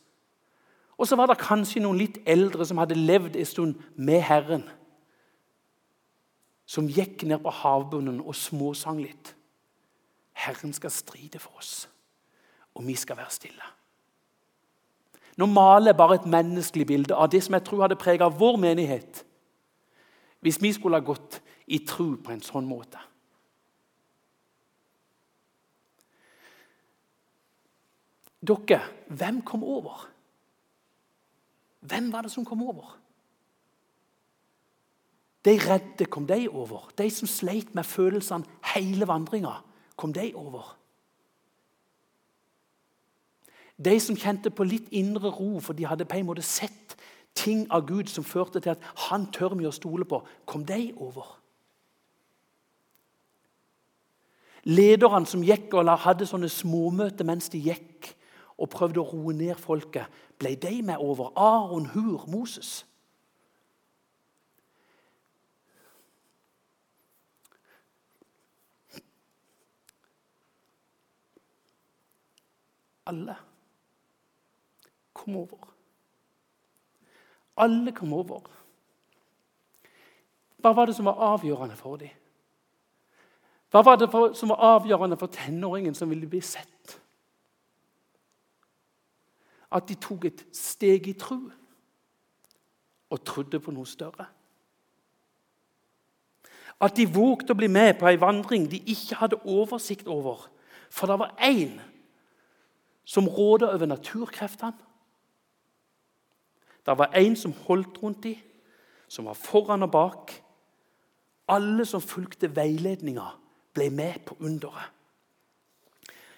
Og 0.97 1.07
så 1.07 1.15
var 1.15 1.27
det 1.27 1.37
kanskje 1.37 1.81
noen 1.81 1.97
litt 1.97 2.17
eldre 2.25 2.65
som 2.65 2.77
hadde 2.77 2.95
levd 2.95 3.35
en 3.35 3.45
stund 3.45 3.75
med 3.95 4.21
Herren. 4.21 4.63
Som 6.65 6.87
gikk 6.87 7.23
ned 7.23 7.39
på 7.39 7.49
havbunnen 7.49 8.21
og 8.21 8.35
småsang 8.35 9.01
litt. 9.01 9.35
Herren 10.33 10.73
skal 10.73 10.91
stride 10.91 11.39
for 11.39 11.57
oss 11.57 11.87
og 12.77 12.85
vi 12.85 12.95
skal 12.95 13.17
være 13.17 13.33
stille. 13.33 13.73
Nå 15.37 15.45
maler 15.49 15.91
jeg 15.91 15.97
bare 15.97 16.17
et 16.17 16.29
menneskelig 16.29 16.85
bilde 16.89 17.17
av 17.17 17.29
det 17.33 17.43
som 17.45 17.57
jeg 17.57 17.65
tror 17.65 17.85
hadde 17.85 17.99
prega 17.99 18.29
vår 18.29 18.57
menighet 18.61 19.23
hvis 20.45 20.59
vi 20.61 20.69
skulle 20.73 20.99
ha 20.99 21.05
gått 21.05 21.39
i 21.73 21.81
tro 21.85 22.11
på 22.23 22.31
en 22.31 22.43
sånn 22.45 22.65
måte. 22.69 23.01
Dere, 28.47 28.79
hvem 29.09 29.41
kom 29.41 29.65
over? 29.65 30.05
Hvem 31.89 32.11
var 32.13 32.23
det 32.23 32.31
som 32.31 32.45
kom 32.45 32.61
over? 32.63 32.93
De 35.43 35.55
redde, 35.57 36.05
kom 36.05 36.27
de 36.29 36.45
over? 36.49 36.89
De 36.97 37.09
som 37.11 37.27
sleit 37.27 37.73
med 37.75 37.87
følelsene 37.87 38.45
hele 38.75 39.07
vandringa, 39.09 39.57
kom 39.97 40.13
de 40.13 40.29
over? 40.37 40.76
De 43.77 43.99
som 44.01 44.17
kjente 44.17 44.49
på 44.49 44.65
litt 44.65 44.89
indre 44.89 45.29
ro, 45.29 45.59
for 45.61 45.77
de 45.77 45.85
hadde 45.85 46.07
på 46.09 46.17
en 46.17 46.25
måte 46.25 46.45
sett 46.45 46.95
ting 47.37 47.67
av 47.69 47.85
Gud 47.85 48.09
som 48.09 48.25
førte 48.25 48.59
til 48.59 48.73
at 48.73 48.85
han 49.07 49.27
tør 49.33 49.53
vi 49.57 49.67
å 49.69 49.73
stole 49.75 50.07
på, 50.09 50.23
kom 50.49 50.65
de 50.65 50.89
over. 50.97 51.35
Lederne 54.67 55.29
som 55.29 55.45
gikk 55.45 55.77
og 55.77 55.93
hadde 56.03 56.27
sånne 56.27 56.49
småmøter 56.51 57.27
mens 57.27 57.47
de 57.53 57.61
gikk 57.69 58.09
og 58.57 58.71
prøvde 58.73 58.99
å 58.99 59.07
roe 59.07 59.35
ned 59.37 59.55
folket, 59.61 60.09
ble 60.41 60.55
de 60.57 60.81
med 60.81 60.97
over? 60.97 61.29
Aron, 61.37 61.85
Hur, 61.93 62.25
Moses. 62.27 62.81
Alle 73.07 73.37
kom 75.27 75.35
over. 75.35 75.73
Alle 77.57 77.91
kom 77.91 78.13
over. 78.13 78.41
Hva 80.63 80.71
var 80.71 80.87
det 80.87 80.95
som 80.95 81.05
var 81.05 81.19
avgjørende 81.33 81.75
for 81.75 81.99
dem? 81.99 82.13
Hva 83.71 83.81
var 83.83 83.99
det 83.99 84.07
som 84.39 84.53
var 84.53 84.63
avgjørende 84.63 85.17
for 85.19 85.27
tenåringen 85.27 85.95
som 85.95 86.09
ville 86.09 86.29
bli 86.31 86.39
sett? 86.41 86.95
At 89.71 89.89
de 89.89 89.99
tok 89.99 90.25
et 90.25 90.45
steg 90.55 91.07
i 91.07 91.13
tro. 91.13 91.41
og 93.09 93.23
trodde 93.23 93.59
på 93.63 93.71
noe 93.71 93.87
større. 93.87 94.25
At 96.83 96.97
de 96.97 97.05
vågte 97.07 97.53
å 97.53 97.55
bli 97.55 97.69
med 97.71 97.93
på 97.95 98.09
ei 98.09 98.17
vandring 98.19 98.65
de 98.67 98.81
ikke 98.83 99.15
hadde 99.15 99.39
oversikt 99.47 100.09
over. 100.11 100.49
For 100.91 101.07
det 101.07 101.15
var 101.19 101.31
én 101.39 101.79
som 103.07 103.27
råda 103.27 103.71
over 103.71 103.87
naturkreftene. 103.87 104.75
Det 106.87 106.97
var 106.97 107.11
én 107.19 107.35
som 107.35 107.51
holdt 107.67 107.99
rundt 108.03 108.23
dem, 108.23 108.35
som 109.07 109.25
var 109.25 109.33
foran 109.33 109.83
og 109.83 109.91
bak. 109.91 110.31
Alle 111.47 111.85
som 111.85 112.01
fulgte 112.01 112.55
veiledninga, 112.55 113.27
ble 113.73 113.89
med 113.89 114.23
på 114.25 114.37
underet. 114.39 114.93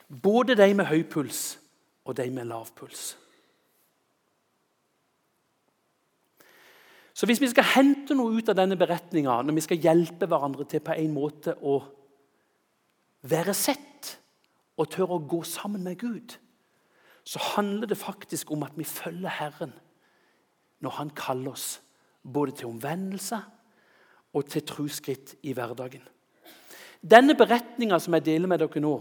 Både 0.09 0.55
de 0.57 0.73
med 0.73 0.89
høy 0.89 1.03
puls 1.05 1.59
og 2.05 2.17
de 2.17 2.25
med 2.33 2.49
lav 2.49 2.67
puls. 2.75 3.13
Så 7.13 7.27
hvis 7.29 7.41
vi 7.41 7.49
skal 7.51 7.67
hente 7.75 8.15
noe 8.15 8.39
ut 8.39 8.49
av 8.49 8.57
denne 8.57 8.77
beretninga, 8.79 9.41
når 9.43 9.57
vi 9.57 9.63
skal 9.65 9.81
hjelpe 9.83 10.25
hverandre 10.29 10.65
til 10.65 10.81
på 10.81 10.95
en 10.95 11.13
måte 11.13 11.53
å 11.61 11.81
være 13.27 13.53
sett 13.53 14.15
og 14.79 14.89
tørre 14.89 15.19
å 15.19 15.27
gå 15.29 15.43
sammen 15.43 15.83
med 15.85 15.99
Gud, 15.99 16.37
så 17.27 17.41
handler 17.53 17.91
det 17.91 17.99
faktisk 17.99 18.51
om 18.55 18.63
at 18.65 18.77
vi 18.79 18.87
følger 18.87 19.35
Herren 19.35 19.75
når 20.79 20.95
Han 20.97 21.09
kaller 21.15 21.51
oss 21.51 21.81
både 22.23 22.51
til 22.59 22.69
omvendelse 22.69 23.39
og 24.33 24.45
til 24.49 24.65
trosskritt 24.65 25.35
i 25.43 25.53
hverdagen. 25.57 26.03
Denne 26.99 27.35
beretninga 27.35 27.99
som 27.99 28.15
jeg 28.17 28.25
deler 28.25 28.51
med 28.51 28.61
dere 28.61 28.83
nå, 28.83 28.93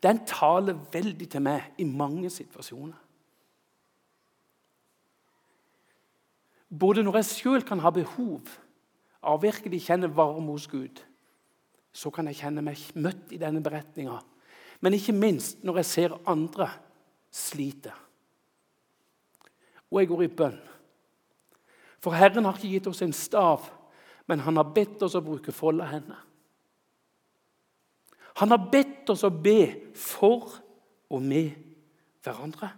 den 0.00 0.22
taler 0.26 0.78
veldig 0.92 1.28
til 1.28 1.44
meg 1.44 1.80
i 1.82 1.84
mange 1.84 2.30
situasjoner. 2.32 2.96
Både 6.70 7.02
når 7.02 7.18
jeg 7.18 7.30
sjøl 7.34 7.64
kan 7.66 7.82
ha 7.82 7.90
behov 7.90 8.46
av 9.20 9.34
å 9.36 9.42
virkelig 9.42 9.82
kjenne 9.88 10.12
varme 10.14 10.54
hos 10.54 10.68
Gud, 10.70 11.02
så 11.92 12.12
kan 12.14 12.30
jeg 12.30 12.38
kjenne 12.38 12.62
meg 12.62 12.78
møtt 12.94 13.32
i 13.34 13.40
denne 13.42 13.62
beretninga. 13.62 14.20
Men 14.80 14.94
ikke 14.96 15.12
minst 15.12 15.64
når 15.66 15.82
jeg 15.82 15.90
ser 15.90 16.14
andre 16.30 16.70
slite. 17.34 17.92
Og 19.90 19.98
jeg 20.00 20.10
går 20.12 20.22
i 20.24 20.34
bønn. 20.38 20.60
For 22.00 22.16
Herren 22.16 22.44
har 22.44 22.56
ikke 22.56 22.74
gitt 22.78 22.88
oss 22.88 23.02
en 23.04 23.12
stav, 23.12 23.66
men 24.26 24.40
han 24.40 24.56
har 24.56 24.72
bedt 24.74 25.02
oss 25.04 25.16
å 25.18 25.24
bruke 25.24 25.52
folda 25.52 25.88
hender. 25.90 26.20
Han 28.40 28.54
har 28.54 28.68
bedt 28.72 29.10
oss 29.12 29.24
å 29.26 29.30
be 29.30 29.92
for 29.96 30.48
og 31.10 31.22
med 31.22 31.50
hverandre. 32.24 32.70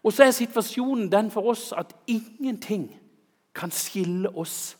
Og 0.00 0.14
så 0.14 0.24
er 0.24 0.32
situasjonen 0.32 1.10
den 1.12 1.28
for 1.30 1.50
oss 1.52 1.70
at 1.76 1.92
ingenting 2.08 2.88
kan 3.54 3.72
skille 3.74 4.30
oss 4.38 4.78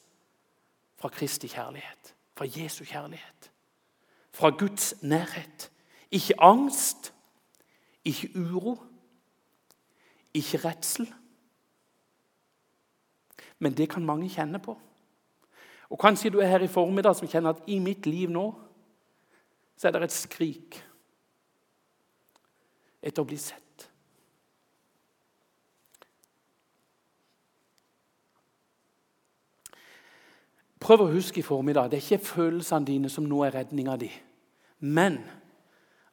fra 0.96 1.10
Kristi 1.12 1.48
kjærlighet, 1.48 2.14
fra 2.36 2.46
Jesu 2.48 2.84
kjærlighet, 2.84 3.50
fra 4.32 4.50
Guds 4.50 4.94
nærhet. 5.02 5.70
Ikke 6.10 6.40
angst, 6.40 7.12
ikke 8.04 8.30
uro, 8.34 8.78
ikke 10.34 10.58
redsel. 10.64 11.10
Men 13.60 13.76
det 13.76 13.90
kan 13.92 14.04
mange 14.06 14.28
kjenne 14.32 14.58
på. 14.62 14.74
Og 15.90 15.98
Kanskje 15.98 16.30
du 16.32 16.38
er 16.40 16.48
her 16.48 16.64
i 16.64 16.70
formiddag 16.70 17.16
som 17.18 17.28
kjenner 17.28 17.56
at 17.56 17.66
i 17.68 17.78
mitt 17.82 18.06
liv 18.06 18.30
nå 18.30 18.48
så 19.80 19.88
er 19.88 19.96
det 19.96 20.10
et 20.10 20.14
skrik 20.14 20.76
etter 23.00 23.22
å 23.22 23.28
bli 23.28 23.38
sett. 23.40 23.86
Prøv 30.80 31.04
å 31.04 31.10
huske 31.12 31.40
i 31.40 31.44
formiddag 31.44 31.90
det 31.90 32.00
er 32.00 32.06
ikke 32.06 32.30
følelsene 32.32 32.88
dine 32.88 33.12
som 33.12 33.26
nå 33.28 33.42
er 33.44 33.54
redninga 33.58 33.96
di, 34.00 34.10
men 34.80 35.18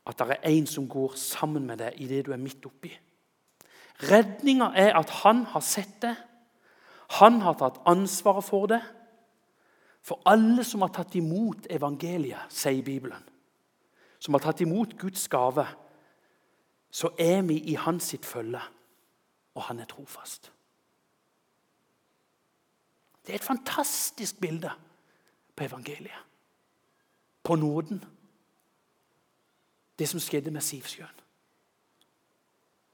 at 0.08 0.20
det 0.20 0.38
er 0.38 0.48
en 0.52 0.68
som 0.70 0.88
går 0.88 1.16
sammen 1.20 1.68
med 1.68 1.80
deg 1.84 2.00
i 2.04 2.08
det 2.10 2.26
du 2.28 2.34
er 2.36 2.42
midt 2.42 2.66
oppi. 2.68 2.92
Redninga 4.08 4.72
er 4.78 4.94
at 5.00 5.12
han 5.24 5.44
har 5.52 5.64
sett 5.66 5.96
det, 6.04 6.14
han 7.20 7.42
har 7.42 7.58
tatt 7.60 7.82
ansvaret 7.86 8.46
for 8.46 8.70
det. 8.72 8.82
For 10.02 10.22
alle 10.26 10.64
som 10.64 10.82
har 10.86 10.92
tatt 10.96 11.16
imot 11.20 11.68
evangeliet, 11.70 12.48
sier 12.54 12.84
Bibelen, 12.84 13.24
som 14.20 14.34
har 14.34 14.44
tatt 14.46 14.62
imot 14.64 14.96
Guds 15.00 15.28
gave, 15.28 15.66
så 16.92 17.12
er 17.20 17.42
vi 17.46 17.60
i 17.72 17.76
hans 17.76 18.14
sitt 18.14 18.26
følge, 18.26 18.62
og 19.56 19.68
han 19.68 19.80
er 19.80 19.90
trofast. 19.90 20.52
Det 23.26 23.34
er 23.34 23.42
et 23.42 23.44
fantastisk 23.44 24.40
bilde 24.40 24.72
på 25.56 25.64
evangeliet. 25.64 26.24
På 27.44 27.56
nåden. 27.56 28.04
Det 30.00 30.08
som 30.10 30.20
skjedde 30.20 30.52
med 30.52 30.62
Sivsjøen. 30.62 31.20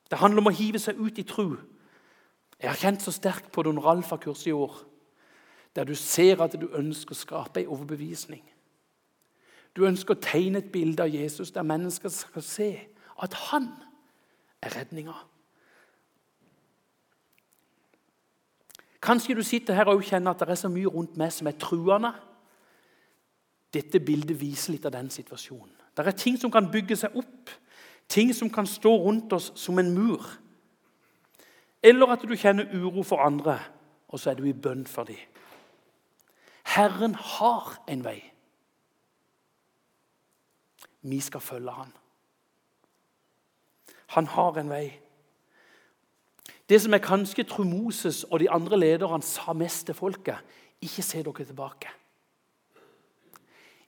Det 0.10 0.18
handler 0.18 0.42
om 0.42 0.50
å 0.50 0.56
hive 0.58 0.80
seg 0.82 0.98
ut 0.98 1.20
i 1.22 1.26
tru. 1.28 1.56
Jeg 2.64 2.72
har 2.72 2.80
kjent 2.80 3.04
så 3.04 3.12
sterkt 3.12 3.52
på 3.52 3.66
Don 3.68 3.82
Ralf 3.84 4.14
av 4.16 4.22
kurset 4.24 4.48
i 4.48 4.56
år, 4.56 4.78
der 5.76 5.84
du 5.84 5.96
ser 6.00 6.40
at 6.46 6.56
du 6.56 6.70
ønsker 6.72 7.12
å 7.12 7.20
skape 7.20 7.60
en 7.60 7.74
overbevisning. 7.76 8.44
Du 9.76 9.84
ønsker 9.84 10.16
å 10.16 10.24
tegne 10.24 10.62
et 10.62 10.72
bilde 10.72 11.04
av 11.04 11.12
Jesus 11.12 11.52
der 11.52 11.66
mennesker 11.68 12.14
skal 12.14 12.46
se 12.46 12.70
at 13.20 13.36
han 13.50 13.68
er 14.64 14.78
redninga. 14.78 15.16
Kanskje 19.04 19.36
du 19.36 19.44
sitter 19.44 19.76
her 19.76 19.92
og 19.92 20.06
kjenner 20.08 20.32
at 20.32 20.40
det 20.40 20.54
er 20.54 20.62
så 20.62 20.72
mye 20.72 20.88
rundt 20.88 21.18
meg 21.20 21.34
som 21.36 21.50
er 21.50 21.58
truende. 21.60 22.14
Dette 23.74 24.00
bildet 24.00 24.38
viser 24.40 24.78
litt 24.78 24.86
av 24.88 24.94
den 24.96 25.10
situasjonen. 25.12 25.74
Det 25.98 26.06
er 26.08 26.16
ting 26.16 26.38
som 26.40 26.54
kan 26.54 26.70
bygge 26.72 26.96
seg 27.02 27.18
opp, 27.20 27.52
ting 28.08 28.32
som 28.34 28.48
kan 28.50 28.70
stå 28.70 28.94
rundt 29.04 29.34
oss 29.36 29.52
som 29.60 29.82
en 29.82 29.92
mur. 29.92 30.24
Eller 31.84 32.08
at 32.08 32.22
du 32.22 32.36
kjenner 32.36 32.70
uro 32.74 33.04
for 33.04 33.20
andre, 33.20 33.60
og 34.08 34.20
så 34.20 34.32
er 34.32 34.40
du 34.40 34.46
i 34.48 34.54
bønn 34.54 34.86
for 34.88 35.04
dem. 35.04 35.20
Herren 36.76 37.16
har 37.16 37.84
en 37.88 38.04
vei. 38.04 38.22
Vi 41.02 41.20
skal 41.20 41.42
følge 41.42 41.72
han. 41.72 41.92
Han 44.16 44.28
har 44.28 44.58
en 44.58 44.70
vei. 44.70 45.00
Det 46.70 46.80
som 46.82 46.94
jeg 46.96 47.04
kanskje 47.04 47.44
tror 47.44 47.68
Moses 47.68 48.24
og 48.24 48.40
de 48.40 48.50
andre 48.52 48.80
lederne 48.80 49.24
sa 49.24 49.54
mest 49.54 49.86
til 49.86 49.96
folket 49.96 50.40
Ikke 50.82 51.02
se 51.02 51.24
dere 51.24 51.46
tilbake. 51.46 51.90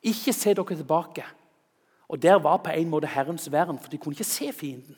Ikke 0.03 0.33
se 0.33 0.53
dere 0.53 0.75
tilbake. 0.75 1.25
Og 2.07 2.21
Der 2.21 2.35
var 2.35 2.57
på 2.57 2.69
en 2.69 2.89
måte 2.89 3.07
Herrens 3.07 3.51
vern, 3.51 3.79
for 3.79 3.89
de 3.89 3.97
kunne 3.97 4.13
ikke 4.13 4.23
se 4.23 4.53
fienden. 4.53 4.97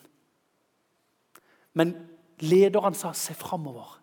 Men 1.74 2.17
lederne 2.40 2.96
sa 2.96 3.14
'se 3.14 3.34
framover'. 3.34 4.00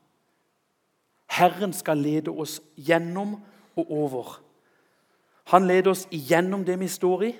Herren 1.27 1.73
skal 1.73 1.99
lede 1.99 2.31
oss 2.31 2.61
gjennom 2.77 3.43
og 3.77 3.91
over. 3.91 4.41
Han 5.45 5.67
leder 5.67 5.91
oss 5.91 6.07
igjennom 6.11 6.65
det 6.65 6.79
vi 6.81 6.89
står 6.89 7.23
i, 7.23 7.33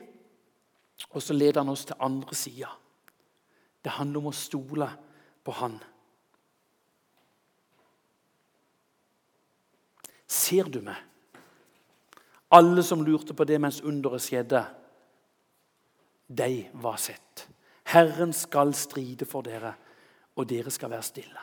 og 1.11 1.23
så 1.23 1.33
leder 1.33 1.61
han 1.61 1.73
oss 1.73 1.85
til 1.85 1.97
andre 2.01 2.35
sida. 2.35 2.69
Det 3.85 3.93
handler 3.93 4.21
om 4.21 4.27
å 4.27 4.33
stole 4.33 4.89
på 5.45 5.53
Han. 5.53 5.79
Ser 10.27 10.71
du 10.73 10.81
meg? 10.81 10.97
Alle 12.51 12.83
som 12.83 13.03
lurte 13.05 13.35
på 13.35 13.45
det 13.45 13.61
mens 13.61 13.83
underet 13.85 14.23
skjedde, 14.25 14.63
de 16.29 16.65
var 16.81 16.97
sett. 16.97 17.47
Herren 17.85 18.33
skal 18.33 18.73
stride 18.75 19.27
for 19.29 19.45
dere, 19.45 19.75
og 20.37 20.49
dere 20.51 20.71
skal 20.71 20.91
være 20.91 21.03
stille. 21.03 21.43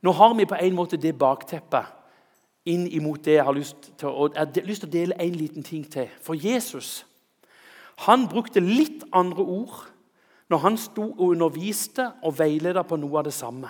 Nå 0.00 0.12
har 0.16 0.34
vi 0.34 0.48
på 0.48 0.56
en 0.56 0.74
måte 0.74 0.96
det 0.96 1.18
bakteppet 1.18 1.96
inn 2.68 2.86
imot 2.88 3.24
det 3.24 3.38
jeg 3.38 3.44
har 3.44 3.56
lyst 3.56 3.90
til 4.00 4.08
å, 4.08 4.28
jeg 4.32 4.40
har 4.40 4.68
lyst 4.68 4.84
til 4.84 4.88
å 4.88 4.92
dele 4.92 5.20
en 5.20 5.36
liten 5.36 5.64
ting 5.64 5.84
til. 5.84 6.08
For 6.22 6.36
Jesus 6.36 7.04
han 8.06 8.28
brukte 8.28 8.62
litt 8.64 9.04
andre 9.12 9.44
ord 9.44 9.80
når 10.50 10.62
han 10.64 10.76
sto 10.80 11.04
og 11.10 11.34
underviste 11.34 12.06
og 12.24 12.38
veiledet 12.38 12.86
på 12.88 12.96
noe 12.96 13.20
av 13.20 13.26
det 13.28 13.34
samme. 13.36 13.68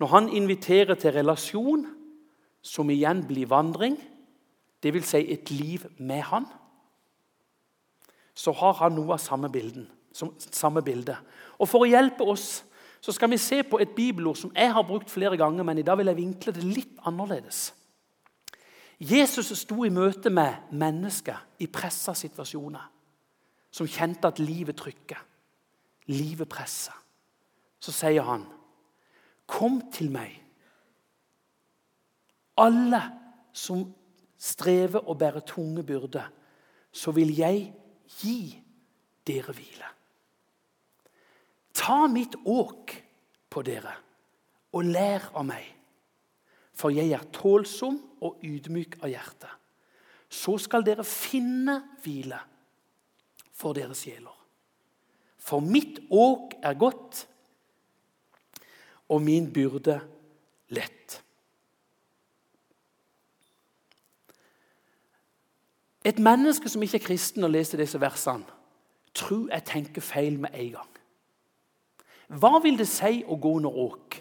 Når 0.00 0.12
han 0.12 0.28
inviterer 0.28 0.96
til 0.98 1.12
relasjon, 1.12 1.86
som 2.66 2.90
igjen 2.90 3.22
blir 3.28 3.46
vandring, 3.46 3.94
dvs. 4.82 5.12
Si 5.12 5.20
et 5.32 5.50
liv 5.54 5.84
med 5.98 6.24
han, 6.32 6.48
så 8.34 8.52
har 8.52 8.74
han 8.80 8.96
noe 8.96 9.14
av 9.14 9.22
samme, 9.22 9.48
bilden, 9.52 9.86
samme 10.50 10.82
bilde. 10.82 11.16
Og 11.58 11.68
For 11.68 11.84
å 11.84 11.90
hjelpe 11.90 12.24
oss 12.24 12.64
så 13.00 13.12
skal 13.12 13.30
vi 13.30 13.38
se 13.38 13.60
på 13.62 13.78
et 13.78 13.92
bibelord 13.94 14.38
som 14.40 14.52
jeg 14.56 14.72
har 14.72 14.82
brukt 14.82 15.10
flere 15.10 15.36
ganger, 15.36 15.62
men 15.62 15.78
i 15.78 15.84
dag 15.86 15.98
vil 15.98 16.10
jeg 16.10 16.18
vinkle 16.18 16.52
det 16.56 16.64
litt 16.64 16.96
annerledes. 17.06 17.68
Jesus 18.98 19.52
sto 19.60 19.84
i 19.84 19.92
møte 19.92 20.32
med 20.32 20.72
mennesker 20.72 21.42
i 21.60 21.68
pressa 21.68 22.16
situasjoner 22.16 22.86
som 23.70 23.88
kjente 23.88 24.28
at 24.28 24.40
livet 24.40 24.78
trykker, 24.80 25.20
livet 26.08 26.48
presser. 26.48 26.94
så 27.78 27.92
sier 27.92 28.22
han, 28.22 28.46
'Kom 29.46 29.92
til 29.92 30.10
meg, 30.10 30.42
alle 32.56 33.02
som 33.52 33.94
strever 34.38 35.08
og 35.08 35.18
bærer 35.18 35.40
tunge 35.40 35.82
byrder, 35.82 36.32
så 36.92 37.10
vil 37.10 37.36
jeg 37.36 37.74
gi 38.20 38.62
dere 39.26 39.52
hvile.' 39.52 39.95
Ta 41.76 42.06
mitt 42.08 42.34
åk 42.44 42.94
på 43.52 43.62
dere 43.66 43.92
og 44.76 44.88
lær 44.88 45.28
av 45.36 45.46
meg, 45.48 45.64
for 46.76 46.92
jeg 46.92 47.12
er 47.16 47.28
tålsom 47.32 47.98
og 48.24 48.42
ydmyk 48.44 48.98
av 49.02 49.12
hjerte. 49.12 49.48
Så 50.28 50.56
skal 50.60 50.84
dere 50.84 51.04
finne 51.06 51.78
hvile 52.04 52.40
for 53.56 53.76
deres 53.76 54.02
sjeler. 54.04 54.34
For 55.40 55.62
mitt 55.62 56.00
åk 56.10 56.56
er 56.64 56.76
godt, 56.76 57.22
og 59.08 59.22
min 59.22 59.46
byrde 59.54 60.00
lett. 60.74 61.20
Et 66.06 66.18
menneske 66.18 66.68
som 66.70 66.82
ikke 66.82 67.00
er 67.00 67.06
kristen 67.06 67.46
og 67.46 67.54
leser 67.54 67.80
disse 67.80 68.00
versene, 68.02 68.46
tror 69.16 69.48
jeg 69.50 69.64
tenker 69.66 70.04
feil 70.04 70.36
med 70.38 70.54
en 70.54 70.74
gang. 70.76 70.95
Hva 72.28 72.58
vil 72.62 72.78
det 72.78 72.88
si 72.90 73.22
å 73.26 73.36
gå 73.38 73.52
under 73.58 73.76
åk? 73.86 74.18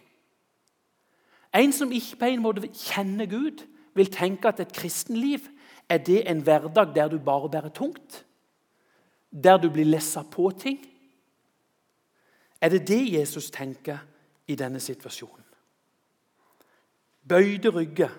En 1.56 1.72
som 1.74 1.92
ikke 1.92 2.20
på 2.20 2.30
en 2.30 2.44
måte 2.44 2.70
kjenner 2.70 3.30
Gud, 3.32 3.64
vil 3.96 4.12
tenke 4.12 4.50
at 4.52 4.60
et 4.60 4.74
kristenliv 4.76 5.48
er 5.90 6.02
det 6.04 6.26
en 6.28 6.42
hverdag 6.44 6.96
der 6.96 7.08
du 7.08 7.18
bare 7.18 7.50
bærer 7.50 7.70
tungt? 7.70 8.26
Der 9.32 9.58
du 9.58 9.70
blir 9.70 9.86
lessa 9.86 10.24
på 10.24 10.50
ting? 10.52 10.80
Er 12.62 12.70
det 12.70 12.88
det 12.88 13.14
Jesus 13.14 13.52
tenker 13.52 13.98
i 14.48 14.56
denne 14.56 14.80
situasjonen? 14.80 15.44
Bøyde 17.30 17.70
rygger. 17.70 18.12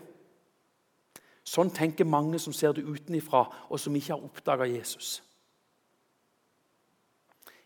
Sånn 1.47 1.71
tenker 1.71 2.09
mange 2.09 2.39
som 2.43 2.53
ser 2.53 2.73
det 2.75 2.83
utenifra, 2.85 3.45
og 3.71 3.79
som 3.81 3.95
ikke 3.95 4.17
har 4.17 4.25
oppdaga 4.25 4.67
Jesus. 4.67 5.23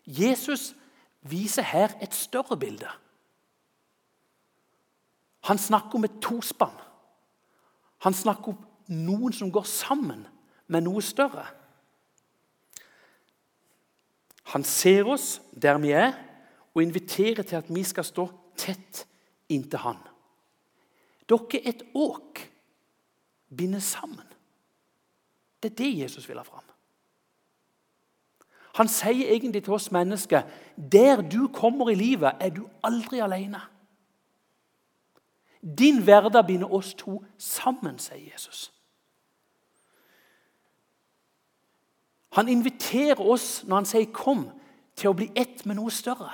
Jesus 0.04 0.74
viser 1.22 1.66
her 1.66 1.94
et 2.02 2.14
større 2.14 2.56
bilde. 2.56 2.88
Han 5.48 5.58
snakker 5.58 5.98
om 5.98 6.04
et 6.04 6.20
tospann. 6.22 6.76
Han 8.04 8.14
snakker 8.16 8.52
om 8.52 8.66
noen 8.88 9.32
som 9.32 9.52
går 9.52 9.66
sammen 9.68 10.26
med 10.70 10.84
noe 10.86 11.02
større. 11.04 11.46
Han 14.52 14.64
ser 14.66 15.08
oss 15.08 15.38
der 15.52 15.78
vi 15.78 15.92
er, 15.94 16.16
og 16.74 16.82
inviterer 16.82 17.42
til 17.42 17.58
at 17.58 17.70
vi 17.70 17.82
skal 17.86 18.06
stå 18.06 18.28
tett 18.58 19.04
inntil 19.50 19.82
han. 19.82 19.98
Dere 21.26 21.58
er 21.58 21.72
et 21.72 21.82
åk 21.94 22.42
binder 23.50 23.82
sammen. 23.82 24.26
Det 25.60 25.72
er 25.72 25.78
det 25.82 25.90
Jesus 26.04 26.28
vil 26.28 26.38
ha 26.38 26.46
fram. 26.46 26.66
Han 28.74 28.88
sier 28.88 29.32
egentlig 29.34 29.64
til 29.64 29.72
oss 29.72 29.90
mennesker 29.92 30.42
der 30.92 31.22
du 31.22 31.48
kommer 31.54 31.90
i 31.90 31.94
livet, 31.94 32.32
er 32.40 32.50
du 32.50 32.66
aldri 32.84 33.18
alene. 33.18 33.60
Din 35.78 36.02
hverdag 36.02 36.46
binder 36.46 36.72
oss 36.72 36.94
to 36.94 37.24
sammen, 37.38 37.98
sier 37.98 38.30
Jesus. 38.32 38.70
Han 42.32 42.48
inviterer 42.48 43.20
oss 43.20 43.64
når 43.66 43.76
han 43.76 43.86
sier 43.86 44.12
'kom', 44.12 44.50
til 44.96 45.10
å 45.10 45.12
bli 45.12 45.30
ett 45.36 45.66
med 45.66 45.76
noe 45.76 45.90
større. 45.90 46.30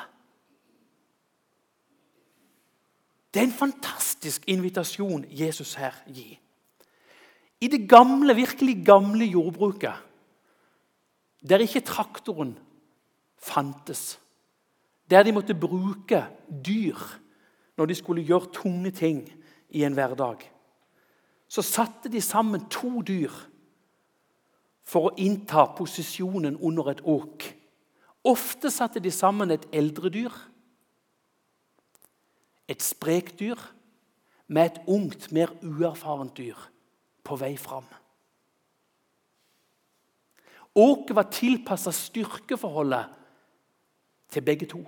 Det 3.34 3.42
er 3.42 3.46
en 3.46 3.52
fantastisk 3.52 4.44
invitasjon 4.46 5.24
Jesus 5.30 5.74
her 5.74 5.92
gir. 6.06 6.36
I 7.60 7.68
det 7.68 7.88
gamle, 7.88 8.34
virkelig 8.34 8.84
gamle 8.86 9.24
jordbruket, 9.24 9.92
der 11.48 11.62
ikke 11.62 11.84
traktoren 11.86 12.56
fantes, 13.38 14.18
der 15.10 15.22
de 15.22 15.32
måtte 15.32 15.54
bruke 15.54 16.24
dyr 16.50 16.98
når 17.76 17.86
de 17.86 17.94
skulle 17.94 18.24
gjøre 18.24 18.52
tunge 18.52 18.90
ting 18.90 19.22
i 19.70 19.84
en 19.84 19.94
hverdag, 19.94 20.40
så 21.48 21.62
satte 21.62 22.08
de 22.08 22.20
sammen 22.20 22.66
to 22.70 23.02
dyr 23.06 23.30
for 24.86 25.08
å 25.08 25.14
innta 25.18 25.66
posisjonen 25.76 26.58
under 26.62 26.90
et 26.90 27.02
åk. 27.04 27.46
Ofte 28.26 28.70
satte 28.70 29.02
de 29.02 29.10
sammen 29.14 29.52
et 29.54 29.66
eldre 29.74 30.10
dyr, 30.10 30.34
et 32.66 32.82
sprekt 32.82 33.38
dyr, 33.38 33.60
med 34.46 34.70
et 34.70 34.80
ungt, 34.90 35.30
mer 35.34 35.50
uerfarent 35.62 36.36
dyr 36.38 36.58
på 37.26 37.38
vei 37.38 37.56
fram. 37.58 37.86
Åket 40.76 41.16
var 41.16 41.30
tilpassa 41.32 41.92
styrkeforholdet 41.92 43.06
til 44.28 44.44
begge 44.44 44.66
to. 44.68 44.82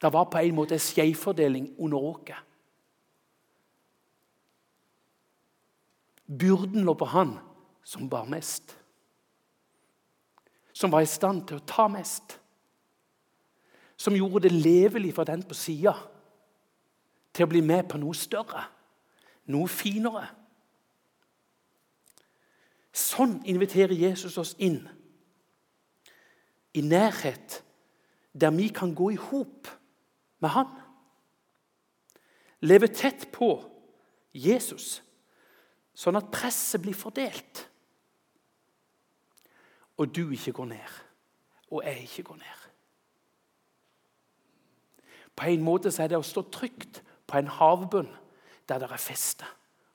Det 0.00 0.12
var 0.12 0.30
på 0.32 0.40
en 0.40 0.56
måte 0.56 0.78
en 0.78 0.80
skjevfordeling 0.80 1.74
under 1.76 1.98
åket. 1.98 2.40
Byrden 6.30 6.86
lå 6.86 6.94
på 6.94 7.10
han 7.10 7.34
som 7.84 8.08
bar 8.08 8.24
mest. 8.24 8.76
Som 10.72 10.92
var 10.94 11.04
i 11.04 11.10
stand 11.10 11.42
til 11.48 11.58
å 11.58 11.66
ta 11.68 11.88
mest. 11.92 12.38
Som 14.00 14.16
gjorde 14.16 14.46
det 14.46 14.56
levelig 14.56 15.12
for 15.18 15.28
den 15.28 15.42
på 15.44 15.58
sida 15.58 15.92
til 17.34 17.44
å 17.44 17.50
bli 17.50 17.60
med 17.60 17.90
på 17.90 17.98
noe 18.00 18.16
større, 18.16 18.62
noe 19.50 19.68
finere. 19.70 20.26
Sånn 22.90 23.38
inviterer 23.48 23.94
Jesus 23.94 24.38
oss 24.40 24.54
inn. 24.58 24.82
I 26.74 26.82
nærhet, 26.86 27.60
der 28.32 28.54
vi 28.54 28.68
kan 28.74 28.94
gå 28.94 29.10
i 29.14 29.18
hop 29.18 29.70
med 30.40 30.54
Han. 30.54 30.70
Leve 32.62 32.90
tett 32.92 33.30
på 33.32 33.56
Jesus 34.34 35.00
sånn 35.96 36.16
at 36.16 36.30
presset 36.32 36.80
blir 36.82 36.96
fordelt. 36.96 37.66
Og 40.00 40.08
du 40.14 40.30
ikke 40.32 40.54
går 40.56 40.70
ned, 40.70 40.98
og 41.68 41.84
jeg 41.84 42.06
ikke 42.06 42.24
går 42.30 42.38
ned. 42.40 42.62
På 45.36 45.48
en 45.48 45.64
måte 45.64 45.92
er 45.92 46.08
det 46.12 46.20
å 46.20 46.26
stå 46.26 46.46
trygt 46.52 47.02
på 47.28 47.38
en 47.38 47.50
havbunn 47.52 48.08
der 48.70 48.78
det 48.78 48.90
er 48.90 49.02
feste, 49.02 49.44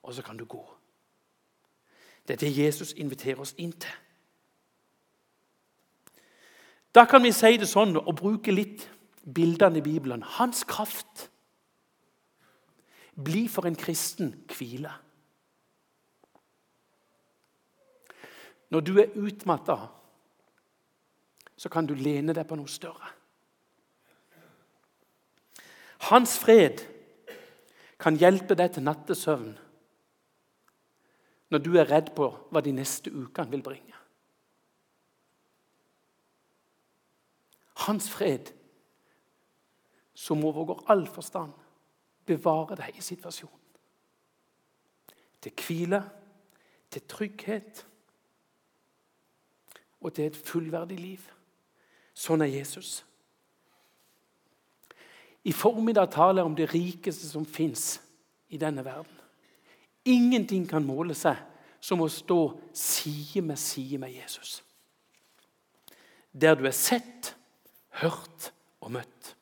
og 0.03 0.13
så 0.13 0.21
kan 0.21 0.37
du 0.37 0.45
gå. 0.45 0.63
Det 2.27 2.33
er 2.33 2.37
det 2.37 2.57
Jesus 2.57 2.93
inviterer 2.93 3.39
oss 3.39 3.55
inn 3.57 3.71
til. 3.71 3.91
Da 6.95 7.05
kan 7.05 7.23
vi 7.23 7.31
si 7.35 7.57
det 7.59 7.67
sånn 7.67 7.97
og 7.99 8.15
bruke 8.15 8.53
litt 8.55 8.85
bildene 9.25 9.81
i 9.81 9.83
Bibelen. 9.83 10.23
Hans 10.23 10.63
kraft 10.63 11.29
blir 13.15 13.49
for 13.51 13.67
en 13.67 13.75
kristen 13.75 14.31
hvile. 14.51 14.91
Når 18.71 18.81
du 18.81 18.97
er 18.99 19.13
utmatta, 19.15 19.77
så 21.55 21.69
kan 21.69 21.87
du 21.87 21.93
lene 21.95 22.33
deg 22.35 22.47
på 22.47 22.57
noe 22.59 22.71
større. 22.71 23.11
Hans 26.09 26.35
fred 26.39 26.83
kan 28.05 28.19
hjelpe 28.21 28.53
deg 28.53 28.69
til 28.75 28.85
nattesøvn 28.85 29.53
når 31.49 31.61
du 31.65 31.71
er 31.73 31.87
redd 31.89 32.11
på 32.13 32.27
hva 32.53 32.61
de 32.61 32.73
neste 32.75 33.09
ukene 33.09 33.49
vil 33.49 33.63
bringe. 33.65 33.97
Hans 37.85 38.09
fred, 38.09 38.51
som 40.13 40.45
overgår 40.45 40.83
all 40.93 41.05
forstand, 41.09 41.53
bevarer 42.29 42.77
deg 42.83 42.97
i 42.97 43.05
situasjonen. 43.05 43.63
Til 45.41 45.65
hvile, 45.65 46.03
til 46.93 47.05
trygghet 47.09 47.85
og 50.01 50.13
til 50.13 50.29
et 50.29 50.37
fullverdig 50.37 51.01
liv. 51.01 51.25
Sånn 52.13 52.45
er 52.45 52.53
Jesus. 52.53 52.99
I 55.45 55.53
formiddag 55.53 56.09
taler 56.11 56.41
jeg 56.41 56.49
om 56.49 56.55
det 56.57 56.71
rikeste 56.73 57.27
som 57.29 57.45
fins 57.45 57.99
i 58.49 58.57
denne 58.57 58.85
verden. 58.85 59.13
Ingenting 60.05 60.65
kan 60.69 60.85
måle 60.85 61.13
seg 61.17 61.37
som 61.81 62.01
å 62.01 62.09
stå 62.09 62.39
side 62.73 63.43
med 63.45 63.59
side 63.61 63.99
med 64.01 64.13
Jesus. 64.13 64.59
Der 66.33 66.57
du 66.57 66.65
er 66.65 66.75
sett, 66.75 67.35
hørt 68.01 68.51
og 68.81 68.91
møtt. 68.97 69.35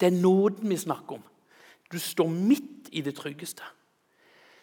Det 0.00 0.08
er 0.08 0.16
nåden 0.16 0.68
vi 0.68 0.76
snakker 0.80 1.18
om. 1.18 1.24
Du 1.92 1.98
står 2.00 2.28
midt 2.28 2.88
i 2.92 3.04
det 3.04 3.14
tryggeste. 3.16 3.62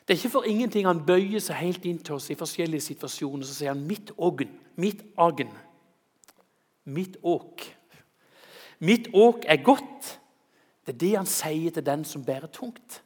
Det 0.02 0.16
er 0.16 0.20
ikke 0.20 0.34
for 0.34 0.50
ingenting 0.50 0.88
han 0.90 1.06
bøyer 1.06 1.40
seg 1.40 1.62
helt 1.62 1.86
inn 1.88 2.02
til 2.02 2.18
oss 2.18 2.32
i 2.34 2.38
forskjellige 2.38 2.90
situasjoner. 2.90 3.46
Så 3.46 3.54
sier 3.54 3.72
han 3.72 3.86
'mitt 3.88 4.12
ogn', 4.18 4.58
'mitt 4.76 5.04
agn', 5.18 5.54
'mitt 6.86 7.18
åk'. 7.24 7.81
Mitt 8.82 9.08
åk 9.14 9.46
er 9.46 9.62
godt. 9.64 10.20
Det 10.86 10.94
er 10.96 10.98
det 10.98 11.16
han 11.16 11.30
sier 11.30 11.72
til 11.72 11.86
den 11.86 12.06
som 12.06 12.26
bærer 12.26 12.50
tungt. 12.50 13.04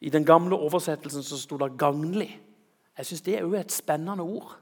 I 0.00 0.08
den 0.08 0.24
gamle 0.24 0.56
oversettelsen 0.56 1.22
så 1.22 1.38
sto 1.40 1.56
det 1.56 1.82
'gagnlig'. 1.82 2.38
Jeg 2.98 3.06
syns 3.06 3.22
det 3.22 3.36
er 3.36 3.40
jo 3.40 3.54
et 3.54 3.72
spennende 3.72 4.22
ord. 4.22 4.58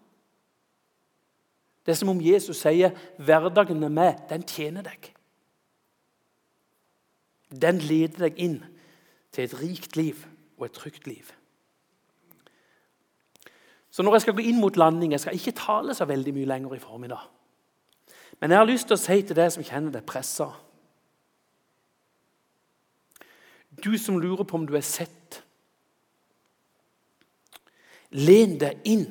Det 1.87 1.93
er 1.93 1.97
som 1.97 2.09
om 2.09 2.21
Jesus 2.21 2.57
sier 2.57 2.91
'hverdagen 3.19 3.81
med 3.81 3.89
meg, 3.89 4.19
den 4.29 4.43
tjener 4.43 4.83
deg'. 4.83 5.11
Den 7.61 7.79
leder 7.79 8.19
deg 8.19 8.39
inn 8.39 8.65
til 9.33 9.45
et 9.45 9.61
rikt 9.61 9.97
liv 9.97 10.27
og 10.59 10.65
et 10.65 10.73
trygt 10.73 11.07
liv. 11.07 11.33
Så 13.91 14.03
når 14.03 14.15
jeg 14.15 14.21
skal 14.21 14.35
gå 14.35 14.41
inn 14.41 14.61
mot 14.61 14.77
landing 14.77 15.13
Jeg 15.13 15.21
skal 15.21 15.35
ikke 15.35 15.53
tale 15.53 15.95
så 15.95 16.05
veldig 16.05 16.35
mye 16.35 16.45
lenger 16.45 16.75
i 16.75 16.79
formiddag. 16.79 17.29
Men 18.43 18.51
jeg 18.51 18.59
har 18.59 18.67
lyst 18.67 18.89
til 18.91 18.97
å 18.97 18.99
si 18.99 19.21
til 19.23 19.37
deg 19.39 19.53
som 19.55 19.63
kjenner 19.63 19.93
deg 19.95 20.03
pressa 20.03 20.49
Du 23.79 23.95
som 23.99 24.19
lurer 24.19 24.43
på 24.43 24.59
om 24.59 24.65
du 24.67 24.75
er 24.77 24.85
sett. 24.85 25.39
Len 28.11 28.59
deg 28.61 28.83
inn 28.85 29.07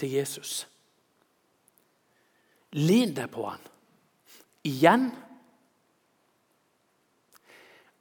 til 0.00 0.16
Jesus. 0.16 0.64
Len 2.72 3.12
deg 3.14 3.28
på 3.30 3.44
han. 3.46 3.62
Igjen 4.66 5.06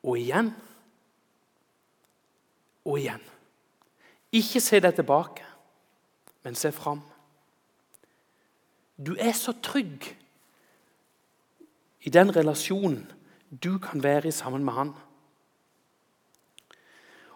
og 0.02 0.18
igjen 0.18 0.50
og 2.88 2.98
igjen. 3.04 3.30
Ikke 4.34 4.64
se 4.64 4.80
deg 4.82 4.96
tilbake, 4.98 5.46
men 6.48 6.58
se 6.58 6.72
fram. 6.74 7.04
Du 8.98 9.14
er 9.20 9.36
så 9.38 9.54
trygg 9.62 10.16
i 12.04 12.10
den 12.10 12.36
relasjonen 12.36 13.06
du 13.64 13.78
kan 13.78 14.04
være 14.04 14.28
i 14.28 14.32
sammen 14.32 14.64
med 14.66 14.74
han. 14.74 14.94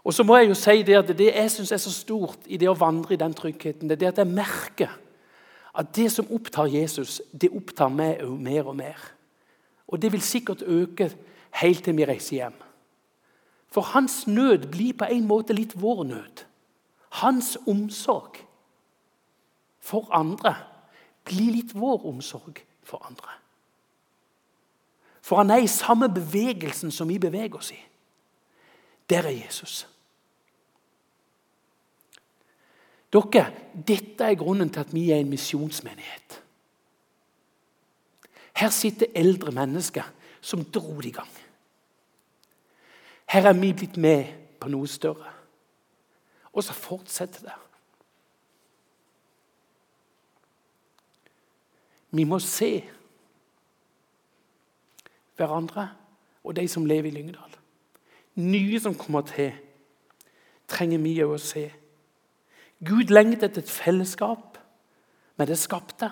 Og 0.04 0.14
så 0.14 0.24
må 0.24 0.38
jeg 0.38 0.50
jo 0.50 0.56
si 0.56 0.84
Det 0.84 0.96
at 0.96 1.18
det 1.18 1.34
jeg 1.36 1.52
syns 1.52 1.72
er 1.72 1.78
så 1.78 1.92
stort 1.92 2.40
i 2.46 2.58
det 2.58 2.70
å 2.70 2.78
vandre 2.78 3.14
i 3.14 3.20
den 3.20 3.34
tryggheten, 3.34 3.90
det 3.90 4.02
er 4.02 4.14
at 4.14 4.18
jeg 4.24 4.28
merker 4.28 4.94
at 5.78 5.96
det 5.96 6.12
som 6.12 6.32
opptar 6.34 6.66
Jesus, 6.66 7.22
det 7.32 7.52
opptar 7.54 7.90
meg 7.90 8.24
mer 8.42 8.66
og 8.66 8.76
mer. 8.76 8.98
Og 9.88 10.02
det 10.02 10.12
vil 10.12 10.22
sikkert 10.22 10.64
øke 10.66 11.12
helt 11.62 11.84
til 11.84 11.98
vi 11.98 12.06
reiser 12.06 12.36
hjem. 12.36 12.56
For 13.70 13.82
hans 13.82 14.28
nød 14.28 14.72
blir 14.72 14.96
på 14.98 15.06
en 15.06 15.28
måte 15.28 15.54
litt 15.54 15.76
vår 15.78 16.04
nød. 16.04 16.44
Hans 17.22 17.58
omsorg 17.68 18.40
for 19.80 20.08
andre 20.12 20.56
blir 21.28 21.52
litt 21.60 21.76
vår 21.76 22.08
omsorg 22.10 22.64
for 22.84 23.04
andre. 23.06 23.38
For 25.28 25.42
han 25.42 25.52
er 25.52 25.60
i 25.60 25.68
samme 25.68 26.08
bevegelsen 26.14 26.92
som 26.92 27.10
vi 27.12 27.20
beveger 27.20 27.60
oss 27.60 27.74
i. 27.76 27.80
Der 29.10 29.28
er 29.28 29.36
Jesus. 29.36 29.82
Dere, 33.12 33.52
dette 33.88 34.24
er 34.24 34.40
grunnen 34.40 34.72
til 34.72 34.80
at 34.80 34.94
vi 34.96 35.10
er 35.12 35.20
en 35.20 35.30
misjonsmenighet. 35.30 36.40
Her 38.56 38.70
sitter 38.70 39.12
eldre 39.16 39.52
mennesker 39.52 40.08
som 40.42 40.64
dro 40.64 40.96
det 41.02 41.12
i 41.12 41.16
gang. 41.20 41.36
Her 43.28 43.50
er 43.52 43.60
vi 43.60 43.74
blitt 43.76 43.98
med 44.00 44.32
på 44.60 44.72
noe 44.72 44.88
større. 44.88 45.34
Og 46.56 46.64
så 46.64 46.74
fortsetter 46.74 47.50
det. 47.50 47.58
Vi 52.16 52.24
må 52.24 52.40
se 52.40 52.72
hverandre 55.38 55.90
og 56.44 56.56
de 56.56 56.68
som 56.68 56.86
lever 56.86 57.10
i 57.10 57.16
Lyngdal. 57.16 57.58
Nye 58.38 58.80
som 58.80 58.96
kommer 58.96 59.26
til, 59.28 59.52
trenger 60.68 61.02
vi 61.02 61.16
òg 61.24 61.36
å 61.36 61.42
se. 61.42 61.66
Gud 62.86 63.10
lengter 63.14 63.50
etter 63.50 63.64
et 63.64 63.72
fellesskap 63.72 64.60
med 65.38 65.50
det 65.50 65.58
skapte. 65.58 66.12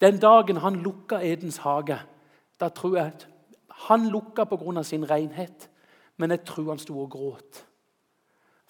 Den 0.00 0.18
dagen 0.18 0.62
han 0.64 0.80
lukka 0.82 1.20
Edens 1.22 1.60
hage, 1.62 2.00
da 2.60 2.68
tror 2.68 2.96
jeg 2.96 3.12
at 3.12 3.26
han 3.86 4.08
lukka 4.10 4.44
pga. 4.44 4.82
sin 4.82 5.10
renhet, 5.10 5.68
men 6.16 6.30
jeg 6.30 6.44
tror 6.44 6.68
han 6.68 6.78
sto 6.78 7.00
og 7.00 7.10
gråt. 7.10 7.64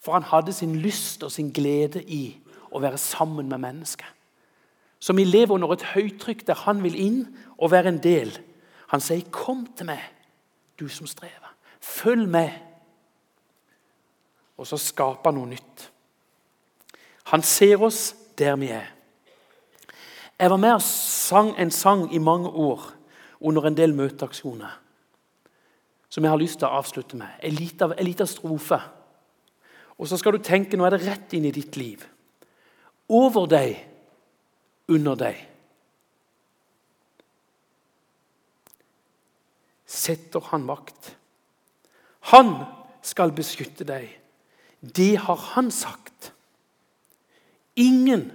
For 0.00 0.12
han 0.12 0.22
hadde 0.22 0.52
sin 0.52 0.76
lyst 0.76 1.22
og 1.22 1.32
sin 1.32 1.52
glede 1.52 2.02
i 2.02 2.40
å 2.70 2.80
være 2.80 2.98
sammen 2.98 3.48
med 3.48 3.58
mennesket. 3.58 4.06
Så 4.98 5.12
vi 5.12 5.24
lever 5.24 5.54
under 5.54 5.72
et 5.72 5.82
høytrykk 5.82 6.46
der 6.46 6.54
han 6.54 6.82
vil 6.82 6.94
inn 6.94 7.36
og 7.58 7.70
være 7.70 7.88
en 7.88 8.02
del. 8.02 8.38
Han 8.90 9.00
sier, 9.00 9.30
'Kom 9.30 9.66
til 9.76 9.86
meg, 9.86 10.02
du 10.80 10.88
som 10.88 11.06
strever. 11.06 11.54
Følg 11.80 12.28
med.' 12.28 12.58
Og 14.58 14.66
så 14.66 14.76
skaper 14.76 15.30
han 15.30 15.34
noe 15.34 15.46
nytt. 15.46 15.90
Han 17.24 17.42
ser 17.42 17.82
oss 17.82 18.16
der 18.38 18.56
vi 18.56 18.68
er. 18.68 18.86
Jeg 20.38 20.50
var 20.50 20.56
med 20.56 20.72
og 20.72 20.82
sang 20.82 21.54
en 21.58 21.70
sang 21.70 22.14
i 22.14 22.18
mange 22.18 22.48
år 22.48 22.92
under 23.40 23.66
en 23.66 23.76
del 23.76 23.94
møteaksjoner 23.94 24.78
som 26.10 26.24
jeg 26.24 26.32
har 26.32 26.40
lyst 26.40 26.58
til 26.58 26.66
å 26.66 26.78
avslutte 26.80 27.16
med. 27.16 27.28
En 27.42 27.54
liten, 27.54 27.92
en 27.92 28.04
liten 28.04 28.26
strofe. 28.26 28.80
Og 29.98 30.08
så 30.08 30.16
skal 30.18 30.32
du 30.32 30.42
tenke 30.42 30.76
nå 30.76 30.84
er 30.84 30.96
det 30.96 31.04
rett 31.06 31.36
inn 31.38 31.46
i 31.46 31.52
ditt 31.54 31.76
liv. 31.78 32.02
Over 33.08 33.46
deg, 33.46 33.76
under 34.90 35.14
deg. 35.14 35.49
Setter 39.90 40.44
han 40.52 40.62
makt. 40.68 41.14
Han 42.30 42.60
skal 43.02 43.32
beskytte 43.34 43.86
deg. 43.88 44.06
Det 44.80 45.16
har 45.24 45.40
han 45.54 45.70
sagt. 45.74 46.30
Ingen 47.80 48.28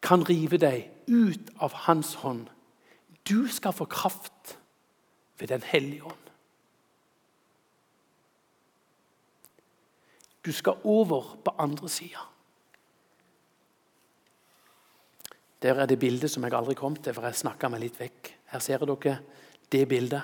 kan 0.00 0.24
rive 0.24 0.60
deg 0.62 0.88
ut 1.10 1.52
av 1.60 1.74
hans 1.84 2.14
hånd. 2.22 2.48
Du 3.28 3.48
skal 3.52 3.76
få 3.76 3.84
kraft 3.84 4.56
ved 5.38 5.48
Den 5.52 5.62
hellige 5.62 6.04
ånd. 6.04 6.24
Du 10.44 10.52
skal 10.52 10.80
over 10.84 11.36
på 11.44 11.52
andre 11.58 11.88
sida. 11.88 12.24
Der 15.62 15.74
er 15.74 15.86
det 15.86 15.98
bildet 15.98 16.30
som 16.30 16.44
jeg 16.44 16.54
aldri 16.54 16.74
kom 16.78 16.96
til, 16.96 17.12
for 17.14 17.26
jeg 17.26 17.36
snakka 17.36 17.68
meg 17.68 17.82
litt 17.82 17.98
vekk. 18.00 18.30
Her 18.54 18.62
ser 18.62 18.84
dere 18.86 19.18
det 19.72 19.88
bildet. 19.88 20.22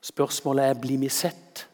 Spørsmålet 0.00 0.64
er 0.64 0.80
blir 0.80 0.98
vi 0.98 1.08
sett. 1.08 1.66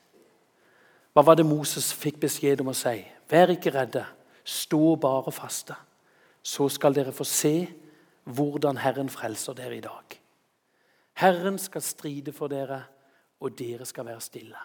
Hva 1.14 1.22
var 1.22 1.38
det 1.38 1.46
Moses 1.46 1.92
fikk 1.94 2.18
beskjed 2.24 2.64
om 2.64 2.72
å 2.72 2.76
si? 2.76 2.96
Vær 3.30 3.52
ikke 3.54 3.72
redde, 3.74 4.04
stå 4.44 4.96
bare 5.00 5.32
faste. 5.32 5.76
Så 6.42 6.68
skal 6.72 6.96
dere 6.96 7.14
få 7.14 7.24
se 7.28 7.54
hvordan 8.24 8.80
Herren 8.80 9.10
frelser 9.12 9.56
dere 9.56 9.78
i 9.78 9.84
dag. 9.84 10.16
Herren 11.20 11.58
skal 11.62 11.84
stride 11.84 12.32
for 12.34 12.50
dere, 12.50 12.80
og 13.44 13.54
dere 13.58 13.86
skal 13.86 14.08
være 14.08 14.24
stille. 14.24 14.60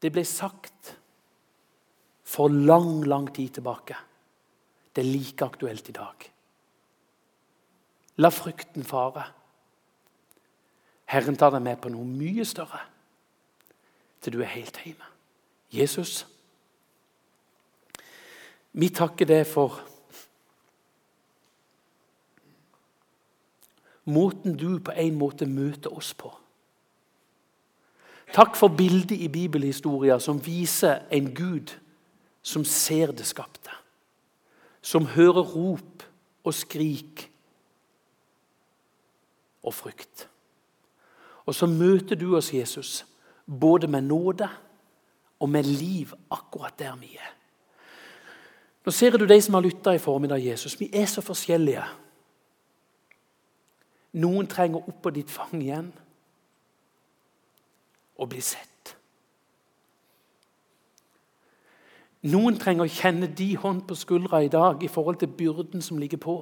Det 0.00 0.10
ble 0.14 0.24
sagt 0.26 0.94
for 2.28 2.48
lang, 2.48 3.04
lang 3.06 3.28
tid 3.34 3.58
tilbake. 3.58 3.96
Det 4.94 5.04
er 5.04 5.10
like 5.12 5.44
aktuelt 5.44 5.88
i 5.88 5.96
dag. 5.96 6.28
La 8.18 8.30
frykten 8.34 8.86
fare. 8.86 9.24
Herren 11.08 11.36
tar 11.40 11.54
deg 11.54 11.64
med 11.64 11.78
på 11.80 11.90
noe 11.92 12.04
mye 12.04 12.44
større 12.44 12.82
til 14.20 14.34
du 14.34 14.42
er 14.42 14.50
helt 14.52 14.76
hjemme. 14.84 15.06
Jesus, 15.72 16.26
vi 18.72 18.88
takker 18.92 19.28
deg 19.28 19.46
for 19.48 19.78
måten 24.08 24.56
du 24.56 24.78
på 24.84 24.94
en 24.96 25.16
måte 25.20 25.48
møter 25.48 25.92
oss 25.92 26.14
på. 26.16 26.30
Takk 28.32 28.56
for 28.56 28.72
bildet 28.76 29.16
i 29.16 29.28
bibelhistoria 29.32 30.18
som 30.20 30.40
viser 30.44 31.06
en 31.12 31.32
Gud 31.34 31.72
som 32.44 32.64
ser 32.64 33.12
det 33.16 33.26
skapte. 33.26 33.72
Som 34.84 35.08
hører 35.16 35.44
rop 35.44 36.04
og 36.44 36.54
skrik 36.54 37.28
og 39.64 39.74
frykt. 39.74 40.28
Og 41.48 41.54
så 41.56 41.66
møter 41.66 42.18
du 42.20 42.34
oss, 42.36 42.52
Jesus, 42.54 43.06
både 43.46 43.88
med 43.88 44.04
nåde 44.04 44.48
og 45.40 45.48
med 45.48 45.64
liv 45.64 46.12
akkurat 46.30 46.78
der 46.78 46.96
vi 47.00 47.14
er. 47.16 47.30
Nå 48.84 48.92
ser 48.92 49.16
du 49.16 49.24
de 49.26 49.40
som 49.42 49.54
har 49.54 49.64
lytta 49.64 49.94
i 49.96 49.98
formiddag, 49.98 50.44
Jesus. 50.44 50.76
Vi 50.80 50.90
er 50.92 51.06
så 51.08 51.22
forskjellige. 51.24 51.84
Noen 54.20 54.46
trenger 54.46 54.88
opp 54.88 55.02
på 55.02 55.12
ditt 55.12 55.30
fang 55.30 55.54
igjen 55.60 55.88
og 58.18 58.28
bli 58.28 58.40
sett. 58.44 58.92
Noen 62.28 62.58
trenger 62.60 62.84
å 62.84 62.92
kjenne 62.92 63.30
de 63.40 63.52
hånd 63.56 63.86
på 63.88 63.96
skuldra 63.96 64.42
i 64.44 64.52
dag 64.52 64.84
i 64.84 64.90
forhold 64.90 65.20
til 65.22 65.32
byrden 65.32 65.84
som 65.84 66.00
ligger 66.00 66.20
på. 66.20 66.36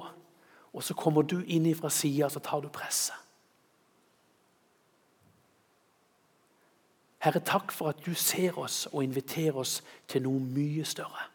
Og 0.73 0.83
så 0.83 0.97
kommer 0.97 1.23
du 1.23 1.39
inn 1.45 1.69
fra 1.75 1.91
sida, 1.93 2.29
så 2.29 2.43
tar 2.43 2.65
du 2.65 2.69
presset. 2.73 3.26
Herre, 7.23 7.41
takk 7.41 7.71
for 7.73 7.89
at 7.89 8.03
du 8.05 8.13
ser 8.13 8.57
oss 8.61 8.85
og 8.91 9.03
inviterer 9.03 9.57
oss 9.57 9.81
til 10.07 10.23
noe 10.27 10.39
mye 10.39 10.85
større. 10.85 11.25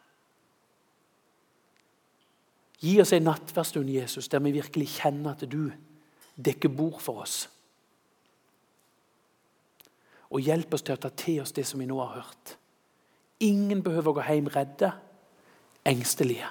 Gi 2.83 2.97
oss 2.99 3.13
en 3.15 3.27
nattverdstund, 3.27 3.89
Jesus, 3.89 4.27
der 4.27 4.39
vi 4.43 4.51
virkelig 4.51 4.89
kjenner 4.97 5.35
at 5.35 5.45
du 5.51 5.71
dekker 6.35 6.71
bord 6.71 6.99
for 7.01 7.23
oss. 7.23 7.49
Og 10.33 10.41
hjelp 10.43 10.73
oss 10.73 10.83
til 10.83 10.97
å 10.97 10.99
ta 10.99 11.11
til 11.15 11.39
oss 11.43 11.55
det 11.55 11.65
som 11.67 11.79
vi 11.79 11.87
nå 11.87 11.99
har 12.01 12.17
hørt. 12.17 12.57
Ingen 13.43 13.83
behøver 13.83 14.11
å 14.11 14.17
gå 14.17 14.27
hjem 14.27 14.51
redde, 14.51 14.91
engstelige. 15.85 16.49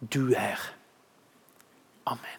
Du 0.00 0.32
er. 0.34 0.58
Amen. 2.06 2.37